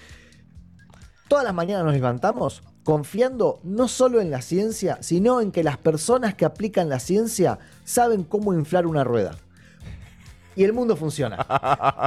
Todas 1.29 1.45
las 1.45 1.53
mañanas 1.53 1.85
nos 1.85 1.93
levantamos 1.93 2.63
confiando 2.83 3.59
no 3.63 3.87
solo 3.87 4.19
en 4.21 4.29
la 4.31 4.41
ciencia, 4.41 4.97
sino 5.01 5.39
en 5.41 5.51
que 5.51 5.63
las 5.63 5.77
personas 5.77 6.35
que 6.35 6.45
aplican 6.45 6.89
la 6.89 6.99
ciencia 6.99 7.59
saben 7.83 8.23
cómo 8.23 8.53
inflar 8.53 8.85
una 8.87 9.03
rueda. 9.03 9.35
Y 10.57 10.63
el 10.63 10.73
mundo 10.73 10.95
funciona. 10.97 11.45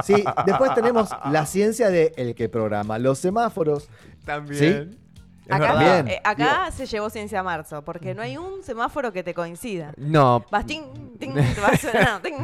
Sí, 0.03 0.23
después 0.45 0.73
tenemos 0.75 1.09
la 1.31 1.45
ciencia 1.45 1.89
de 1.89 2.13
el 2.17 2.35
que 2.35 2.49
programa 2.49 2.99
los 2.99 3.17
semáforos, 3.19 3.87
También. 4.25 4.97
Es 5.45 5.55
Acá. 5.55 5.73
Bien. 5.79 6.07
eh, 6.07 6.21
acá 6.23 6.69
se 6.71 6.85
llevó 6.85 7.09
ciencia 7.09 7.39
a 7.39 7.43
marzo, 7.43 7.83
porque 7.83 8.13
no 8.13 8.21
hay 8.21 8.37
un 8.37 8.61
semáforo 8.63 9.11
que 9.11 9.23
te 9.23 9.33
coincida. 9.33 9.91
No, 9.97 10.45
Vas, 10.51 10.65
ting, 10.65 10.83
ting, 11.19 11.33
te 11.33 11.59
va 11.61 11.75
sonando, 11.75 12.21
ting, 12.23 12.35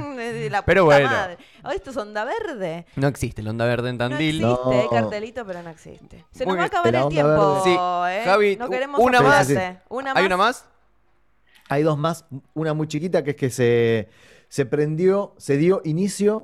la 0.49 0.63
Pero 0.63 0.83
puta 0.85 0.95
bueno. 0.97 1.09
madre. 1.11 1.37
Oh, 1.63 1.69
esto 1.69 1.91
es 1.91 1.97
onda 1.97 2.25
verde. 2.25 2.85
no 2.95 3.07
existe 3.07 3.41
el 3.41 3.47
onda 3.49 3.65
verde 3.65 3.89
en 3.89 3.97
No 3.97 4.09
Tandil. 4.09 4.41
existe, 4.43 4.45
No. 4.65 4.71
hay 4.81 4.87
cartelito, 4.89 5.45
pero 5.45 5.61
no 5.61 5.69
existe. 5.69 6.25
Se 6.31 6.45
Muy 6.45 6.53
nos 6.55 6.59
va 6.59 6.63
a 6.63 6.67
acabar 6.67 6.91
La 6.93 7.01
el 7.03 7.09
tiempo, 7.09 7.61
Sí. 7.63 7.69
¿eh? 7.71 8.21
Javi, 8.25 8.55
no 8.57 8.69
queremos 8.69 8.99
una 8.99 9.21
más. 9.21 9.49
Una 9.89 10.13
más. 10.13 10.17
¿Hay 10.17 10.25
una 10.25 10.37
más? 10.37 10.65
Hay 11.69 11.83
dos 11.83 11.97
más, 11.97 12.25
una 12.55 12.73
muy 12.73 12.87
chiquita 12.87 13.23
que 13.23 13.31
es 13.31 13.35
que 13.37 13.49
se, 13.49 14.09
se 14.49 14.65
prendió, 14.65 15.33
se 15.37 15.57
dio 15.57 15.81
inicio 15.83 16.43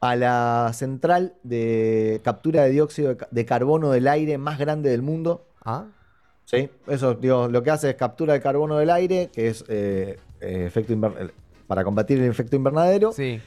a 0.00 0.16
la 0.16 0.70
central 0.72 1.34
de 1.42 2.20
captura 2.24 2.62
de 2.64 2.70
dióxido 2.70 3.10
de, 3.10 3.16
ca- 3.18 3.28
de 3.30 3.44
carbono 3.44 3.90
del 3.90 4.08
aire 4.08 4.38
más 4.38 4.58
grande 4.58 4.90
del 4.90 5.02
mundo. 5.02 5.46
Ah. 5.64 5.86
¿sí? 6.46 6.70
Eso 6.86 7.14
digo, 7.14 7.48
lo 7.48 7.62
que 7.62 7.70
hace 7.70 7.90
es 7.90 7.96
captura 7.96 8.32
de 8.32 8.40
carbono 8.40 8.76
del 8.78 8.90
aire, 8.90 9.30
que 9.32 9.48
es 9.48 9.64
eh, 9.68 10.18
eh, 10.40 10.64
efecto 10.66 10.94
para 11.66 11.84
combatir 11.84 12.18
el 12.20 12.30
efecto 12.30 12.56
invernadero. 12.56 13.12
Sí. 13.12 13.40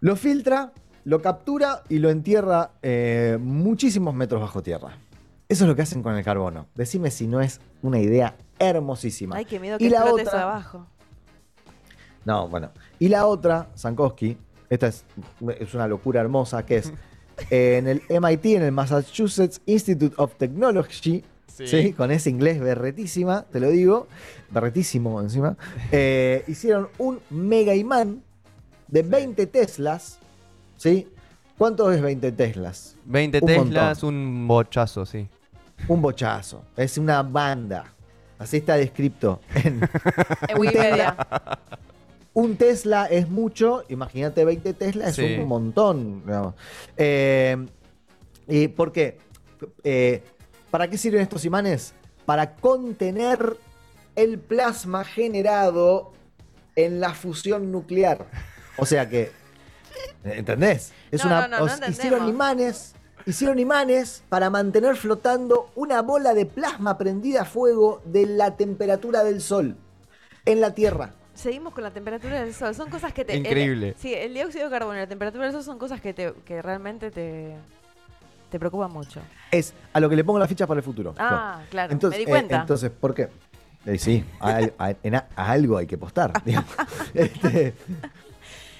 Lo 0.00 0.14
filtra, 0.16 0.72
lo 1.04 1.22
captura 1.22 1.82
y 1.88 1.98
lo 2.00 2.10
entierra 2.10 2.72
eh, 2.82 3.38
muchísimos 3.40 4.14
metros 4.14 4.40
bajo 4.42 4.62
tierra. 4.62 4.98
Eso 5.48 5.64
es 5.64 5.68
lo 5.68 5.74
que 5.76 5.82
hacen 5.82 6.02
con 6.02 6.14
el 6.16 6.24
carbono. 6.24 6.66
Decime 6.74 7.10
si 7.10 7.26
no 7.26 7.40
es 7.40 7.60
una 7.82 7.98
idea 7.98 8.36
hermosísima. 8.58 9.36
Ay, 9.36 9.44
qué 9.46 9.58
miedo 9.60 9.76
Y 9.76 9.84
que 9.84 9.90
la 9.90 9.98
explote 10.00 10.22
otra- 10.22 10.42
abajo. 10.42 10.86
No, 12.26 12.46
bueno. 12.48 12.70
Y 12.98 13.08
la 13.08 13.24
otra, 13.26 13.68
Sankowski, 13.74 14.36
esta 14.68 14.88
es, 14.88 15.04
es 15.58 15.72
una 15.72 15.88
locura 15.88 16.20
hermosa, 16.20 16.66
que 16.66 16.76
es 16.78 16.92
eh, 17.50 17.78
en 17.78 17.88
el 17.88 18.02
MIT, 18.10 18.44
en 18.56 18.62
el 18.64 18.72
Massachusetts 18.72 19.62
Institute 19.64 20.14
of 20.18 20.34
Technology, 20.34 21.24
Sí. 21.46 21.66
¿sí? 21.68 21.92
con 21.94 22.10
ese 22.10 22.28
inglés 22.28 22.60
berretísima, 22.60 23.44
te 23.50 23.60
lo 23.60 23.70
digo, 23.70 24.08
berretísimo 24.50 25.22
encima, 25.22 25.56
eh, 25.90 26.44
hicieron 26.48 26.88
un 26.98 27.18
mega 27.30 27.74
imán 27.74 28.22
de 28.88 29.00
20 29.02 29.46
Teslas, 29.46 30.18
¿sí? 30.76 31.08
¿Cuánto 31.56 31.90
es 31.92 32.02
20 32.02 32.32
Teslas? 32.32 32.96
20 33.06 33.38
Un 33.40 33.46
Teslas, 33.46 34.02
montón. 34.02 34.14
un 34.14 34.48
bochazo, 34.48 35.06
sí. 35.06 35.26
Un 35.88 36.02
bochazo, 36.02 36.62
es 36.76 36.98
una 36.98 37.22
banda. 37.22 37.84
Así 38.38 38.58
está 38.58 38.76
descrito 38.76 39.40
En 39.54 39.80
Wikipedia. 40.58 41.16
Un 42.36 42.56
Tesla 42.58 43.06
es 43.06 43.30
mucho, 43.30 43.84
imagínate 43.88 44.44
20 44.44 44.74
Tesla 44.74 45.08
es 45.08 45.16
Sí. 45.16 45.36
un 45.40 45.48
montón. 45.48 46.22
digamos. 46.26 46.54
Eh, 46.98 47.56
¿Y 48.46 48.68
por 48.68 48.92
qué? 48.92 49.16
Eh, 49.82 50.22
¿Para 50.70 50.90
qué 50.90 50.98
sirven 50.98 51.22
estos 51.22 51.46
imanes? 51.46 51.94
Para 52.26 52.54
contener 52.56 53.56
el 54.16 54.38
plasma 54.38 55.02
generado 55.04 56.12
en 56.74 57.00
la 57.00 57.14
fusión 57.14 57.72
nuclear. 57.72 58.26
O 58.76 58.84
sea 58.84 59.08
que, 59.08 59.30
¿entendés? 60.22 60.92
Es 61.10 61.24
No, 61.24 61.30
una, 61.30 61.40
no, 61.42 61.48
no, 61.48 61.58
no 61.60 61.64
os- 61.64 61.72
entendemos. 61.72 61.98
hicieron 61.98 62.28
imanes, 62.28 62.94
hicieron 63.24 63.58
imanes 63.58 64.22
para 64.28 64.50
mantener 64.50 64.96
flotando 64.96 65.70
una 65.74 66.02
bola 66.02 66.34
de 66.34 66.44
plasma 66.44 66.98
prendida 66.98 67.42
a 67.42 67.44
fuego 67.46 68.02
de 68.04 68.26
la 68.26 68.56
temperatura 68.58 69.24
del 69.24 69.40
Sol 69.40 69.74
en 70.44 70.60
la 70.60 70.74
Tierra. 70.74 71.14
Seguimos 71.36 71.72
con 71.74 71.84
la 71.84 71.90
temperatura 71.90 72.42
del 72.42 72.52
sol. 72.54 72.74
Son 72.74 72.88
cosas 72.90 73.12
que 73.12 73.24
te. 73.24 73.34
el- 73.34 73.40
Increíble. 73.40 73.94
sí, 73.98 74.12
el 74.14 74.34
dióxido 74.34 74.64
de 74.64 74.70
carbono 74.70 74.96
y 74.96 75.00
la 75.00 75.06
temperatura 75.06 75.44
del 75.44 75.52
sol 75.52 75.62
son 75.62 75.78
cosas 75.78 76.00
que, 76.00 76.12
te, 76.14 76.32
que 76.44 76.62
realmente 76.62 77.10
te, 77.10 77.54
te 78.50 78.58
preocupan 78.58 78.90
mucho. 78.90 79.20
Es 79.50 79.74
a 79.92 80.00
lo 80.00 80.08
que 80.08 80.16
le 80.16 80.24
pongo 80.24 80.38
la 80.38 80.48
ficha 80.48 80.66
para 80.66 80.78
el 80.78 80.84
futuro. 80.84 81.14
Ah, 81.18 81.60
claro. 81.70 81.92
Entonces, 81.92 82.18
me 82.20 82.24
di 82.24 82.30
eh, 82.30 82.32
cuenta. 82.32 82.60
entonces, 82.62 82.90
¿por 82.90 83.14
qué? 83.14 83.28
Eh, 83.84 83.98
sí, 83.98 84.24
a, 84.40 84.60
a- 84.78 84.94
en 85.02 85.14
a- 85.14 85.28
a 85.36 85.50
algo 85.52 85.76
hay 85.78 85.86
que 85.86 85.94
apostar. 85.94 86.32
digamos. 86.44 86.70
Este, 87.14 87.74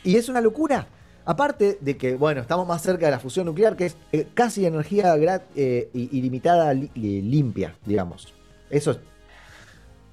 y 0.02 0.16
es 0.16 0.28
una 0.28 0.40
locura. 0.40 0.86
Aparte 1.28 1.76
de 1.80 1.96
que, 1.96 2.14
bueno, 2.14 2.40
estamos 2.40 2.66
más 2.68 2.80
cerca 2.82 3.06
de 3.06 3.10
la 3.10 3.18
fusión 3.18 3.46
nuclear, 3.46 3.76
que 3.76 3.86
es 3.86 3.96
eh, 4.12 4.28
casi 4.32 4.64
energía 4.64 5.16
eh, 5.56 5.90
ilimitada 5.92 6.72
li- 6.72 6.90
limpia, 6.94 7.74
digamos. 7.84 8.32
Eso 8.70 8.92
es. 8.92 8.98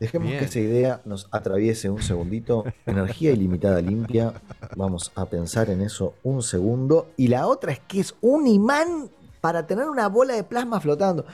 Dejemos 0.03 0.27
Bien. 0.27 0.39
que 0.39 0.45
esa 0.47 0.59
idea 0.59 1.01
nos 1.05 1.29
atraviese 1.31 1.89
un 1.89 2.01
segundito. 2.01 2.65
Energía 2.85 3.31
ilimitada 3.31 3.79
limpia. 3.79 4.33
Vamos 4.75 5.13
a 5.15 5.27
pensar 5.27 5.69
en 5.69 5.79
eso 5.79 6.15
un 6.23 6.43
segundo. 6.43 7.07
Y 7.15 7.29
la 7.29 7.47
otra 7.47 7.71
es 7.71 7.79
que 7.79 8.01
es 8.01 8.13
un 8.19 8.45
imán 8.45 9.09
para 9.39 9.65
tener 9.65 9.87
una 9.87 10.09
bola 10.09 10.33
de 10.33 10.43
plasma 10.43 10.81
flotando. 10.81 11.25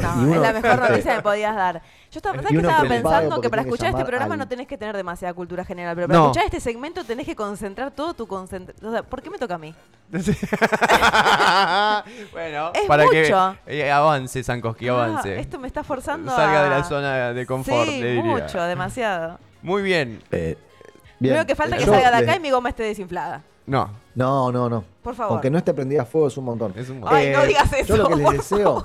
No, 0.00 0.14
uno- 0.22 0.34
es 0.36 0.40
la 0.40 0.52
mejor 0.52 0.78
noticia 0.80 1.10
que 1.10 1.16
me 1.16 1.22
podías 1.22 1.56
dar. 1.56 1.82
Yo 2.12 2.18
estaba, 2.18 2.36
¿sabes 2.36 2.50
Y 2.50 2.54
que 2.56 2.60
estaba 2.60 2.88
pensando 2.88 3.40
que 3.40 3.50
para 3.50 3.62
escuchar 3.62 3.90
este 3.90 4.04
programa 4.04 4.34
al- 4.34 4.38
no 4.40 4.48
tenés 4.48 4.66
que 4.66 4.76
tener 4.78 4.96
demasiada 4.96 5.34
cultura 5.34 5.64
general, 5.64 5.94
pero 5.96 6.06
para 6.08 6.18
No. 6.18 6.24
escuchar 6.26 6.44
este 6.44 6.60
segmento 6.60 7.04
tenés 7.04 7.26
que 7.26 7.34
concentrar 7.36 7.90
todo 7.90 8.14
tu 8.14 8.26
concentración. 8.26 8.88
O 8.88 8.92
sea, 8.92 9.02
¿por 9.02 9.22
qué 9.22 9.30
me 9.30 9.38
toca 9.38 9.54
a 9.54 9.58
mí? 9.58 9.74
bueno, 12.32 12.70
Es 12.74 12.86
para 12.86 13.04
mucho. 13.04 13.56
que 13.66 13.80
eh, 13.80 13.90
avance, 13.92 14.42
Sankoski, 14.42 14.88
Ah, 14.88 14.92
avance. 15.04 15.38
esto 15.40 15.58
me 15.58 15.66
está 15.66 15.82
forzando 15.84 16.30
Salga 16.34 16.60
a... 16.60 16.64
de 16.64 16.70
la 16.70 16.84
zona 16.84 17.32
de 17.32 17.46
confort, 17.46 17.88
Sí, 17.88 18.00
le 18.00 18.06
diría. 18.14 18.24
mucho, 18.24 18.62
demasiado. 18.62 19.38
Muy 19.62 19.82
bien. 19.82 20.22
Eh, 20.30 20.56
Lo 20.58 21.16
bien. 21.20 21.34
único 21.34 21.46
que 21.46 21.54
falta 21.54 21.76
es 21.76 21.82
que 21.82 21.86
Yo 21.86 21.92
salga 21.92 22.10
de 22.10 22.16
acá 22.24 22.36
y 22.36 22.40
mi 22.40 22.50
goma 22.50 22.70
esté 22.70 22.82
desinflada. 22.84 23.42
No, 23.66 23.90
No, 24.14 24.50
no, 24.50 24.68
no. 24.68 24.84
Por 25.02 25.14
favor. 25.14 25.34
Aunque 25.34 25.50
no 25.50 25.58
esté 25.58 25.72
prendida 25.72 26.02
a 26.02 26.04
fuego 26.04 26.26
es 26.28 26.36
un 26.36 26.44
montón. 26.44 26.72
es 26.76 26.88
un... 26.90 27.02
Ay, 27.06 27.30
no 27.30 27.44
digas 27.46 27.72
eso, 27.72 27.96
Yo 27.96 27.98
lo 27.98 28.08
que 28.08 28.16
les 28.16 28.30
deseo. 28.30 28.84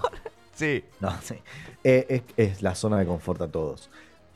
Sí. 0.55 0.83
No, 0.99 1.11
sí. 1.21 1.35
Eh, 1.83 2.23
es, 2.37 2.49
es 2.51 2.61
la 2.63 2.73
zona 2.75 2.97
de 2.97 3.05
confort 3.05 3.41
a 3.41 3.47
todos. 3.47 3.89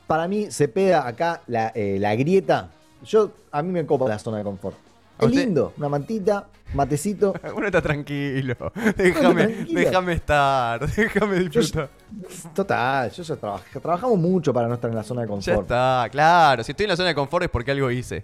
Para 0.06 0.28
mí, 0.28 0.52
se 0.52 0.68
pega 0.68 1.08
acá 1.08 1.42
la, 1.48 1.72
eh, 1.76 1.98
la 2.00 2.16
grieta. 2.16 2.70
Yo, 3.04 3.32
a 3.52 3.62
mí 3.62 3.72
me 3.72 3.86
copa 3.86 4.08
la 4.08 4.20
zona 4.20 4.38
de 4.40 4.44
confort. 4.44 4.76
¿A 5.18 5.24
Es 5.26 5.30
usted? 5.32 5.42
lindo, 5.46 5.74
una 5.78 5.90
mantita, 5.90 6.48
matecito. 6.74 7.34
Uno 7.56 7.66
está 7.66 7.82
tranquilo. 7.82 8.56
Déjame, 8.96 9.48
tranquilo. 9.48 9.80
déjame 9.80 10.14
estar. 10.14 10.88
Déjame 10.96 11.44
Yo- 11.50 11.60
disfrutar. 11.62 11.90
Total, 12.56 13.12
yo 13.12 13.24
ya 13.24 13.36
trabajé. 13.36 13.80
Trabajamos 13.80 14.18
mucho 14.18 14.54
para 14.54 14.68
no 14.68 14.76
estar 14.76 14.90
en 14.90 14.96
la 14.96 15.04
zona 15.04 15.22
de 15.22 15.28
Ya 15.28 15.32
confort. 15.32 15.62
está, 15.62 16.08
claro. 16.12 16.64
Si 16.64 16.72
estoy 16.72 16.86
en 16.86 16.90
la 16.90 16.96
zona 16.98 17.10
de 17.10 17.16
confort 17.16 17.44
es 17.44 17.50
porque 17.50 17.72
algo 17.72 17.90
hice. 17.92 18.24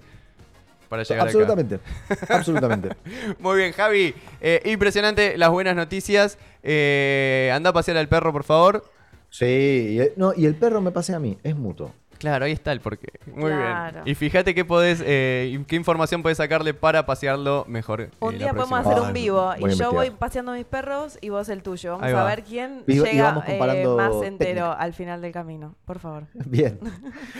Para 0.89 1.03
llegar 1.03 1.27
Absolutamente, 1.27 1.79
absolutamente. 2.29 2.89
acá. 2.89 2.97
Muy 3.39 3.57
bien, 3.57 3.71
Javi. 3.73 4.13
Eh, 4.41 4.61
impresionante 4.65 5.37
las 5.37 5.49
buenas 5.49 5.75
noticias. 5.75 6.37
Eh, 6.63 7.51
anda 7.53 7.71
a 7.71 7.73
pasear 7.73 7.97
al 7.97 8.07
perro, 8.07 8.31
por 8.31 8.43
favor. 8.43 8.85
Sí, 9.29 9.45
y 9.45 9.99
el, 9.99 10.13
no, 10.15 10.33
y 10.35 10.45
el 10.45 10.55
perro 10.55 10.81
me 10.81 10.91
pasea 10.91 11.17
a 11.17 11.19
mí, 11.19 11.37
es 11.43 11.55
mutuo. 11.55 11.91
Claro, 12.17 12.45
ahí 12.45 12.51
está 12.53 12.71
el 12.71 12.79
porqué. 12.79 13.09
Muy 13.33 13.51
Claro. 13.51 14.03
bien. 14.03 14.03
Y 14.07 14.15
fíjate 14.15 14.55
qué 14.55 14.63
podés, 14.65 15.01
eh, 15.05 15.61
qué 15.67 15.75
información 15.75 16.21
podés 16.23 16.37
sacarle 16.37 16.73
para 16.73 17.05
pasearlo 17.05 17.65
mejor. 17.67 18.01
eh, 18.01 18.09
Un 18.19 18.37
día 18.37 18.53
podemos 18.53 18.79
hacer 18.85 18.99
un 19.01 19.13
vivo 19.13 19.53
voy 19.59 19.71
a 19.71 19.73
y 19.73 19.77
yo 19.77 19.91
voy 19.91 20.09
paseando 20.11 20.53
mis 20.53 20.65
perros 20.65 21.17
y 21.21 21.29
vos 21.29 21.49
el 21.49 21.61
tuyo. 21.61 21.91
Vamos 21.91 22.05
Ahí 22.07 22.13
a 22.13 22.15
va. 22.15 22.25
ver 22.25 22.43
quién 22.43 22.83
Y- 22.87 22.93
y 22.93 22.99
llega 23.01 23.23
vamos 23.25 23.43
eh, 23.47 23.57
más 23.87 24.11
entero 24.23 24.37
técnica. 24.37 24.73
al 24.73 24.93
final 24.93 25.21
del 25.21 25.31
camino. 25.31 25.75
Por 25.85 25.99
favor. 25.99 26.23
Bien. 26.33 26.79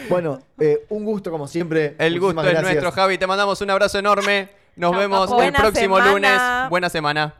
Bueno, 0.10 0.40
eh, 0.60 0.86
un 0.90 1.04
gusto 1.06 1.32
como 1.32 1.48
siempre. 1.48 1.96
El 1.98 2.20
gusto 2.20 2.44
es 2.44 2.62
nuestro, 2.62 2.92
Javi. 2.92 3.18
Te 3.18 3.28
mandamos 3.28 3.60
un 3.62 3.70
abrazo 3.70 3.98
enorme. 4.00 4.50
Nos 4.76 4.96
vemos 4.98 5.32
el 5.42 5.54
próximo 5.54 5.98
semana. 5.98 6.12
lunes. 6.12 6.70
Buena 6.70 6.90
semana. 6.90 7.34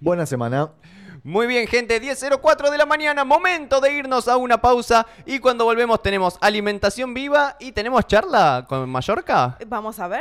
Buena 0.00 0.26
semana. 0.26 0.70
Muy 1.28 1.46
bien, 1.46 1.66
gente, 1.66 2.00
10.04 2.00 2.70
de 2.70 2.78
la 2.78 2.86
mañana, 2.86 3.22
momento 3.22 3.82
de 3.82 3.92
irnos 3.92 4.28
a 4.28 4.38
una 4.38 4.62
pausa 4.62 5.06
y 5.26 5.40
cuando 5.40 5.66
volvemos 5.66 6.00
tenemos 6.00 6.38
alimentación 6.40 7.12
viva 7.12 7.54
y 7.60 7.72
tenemos 7.72 8.06
charla 8.06 8.64
con 8.66 8.88
Mallorca. 8.88 9.58
Vamos 9.66 9.98
a 9.98 10.08
ver. 10.08 10.16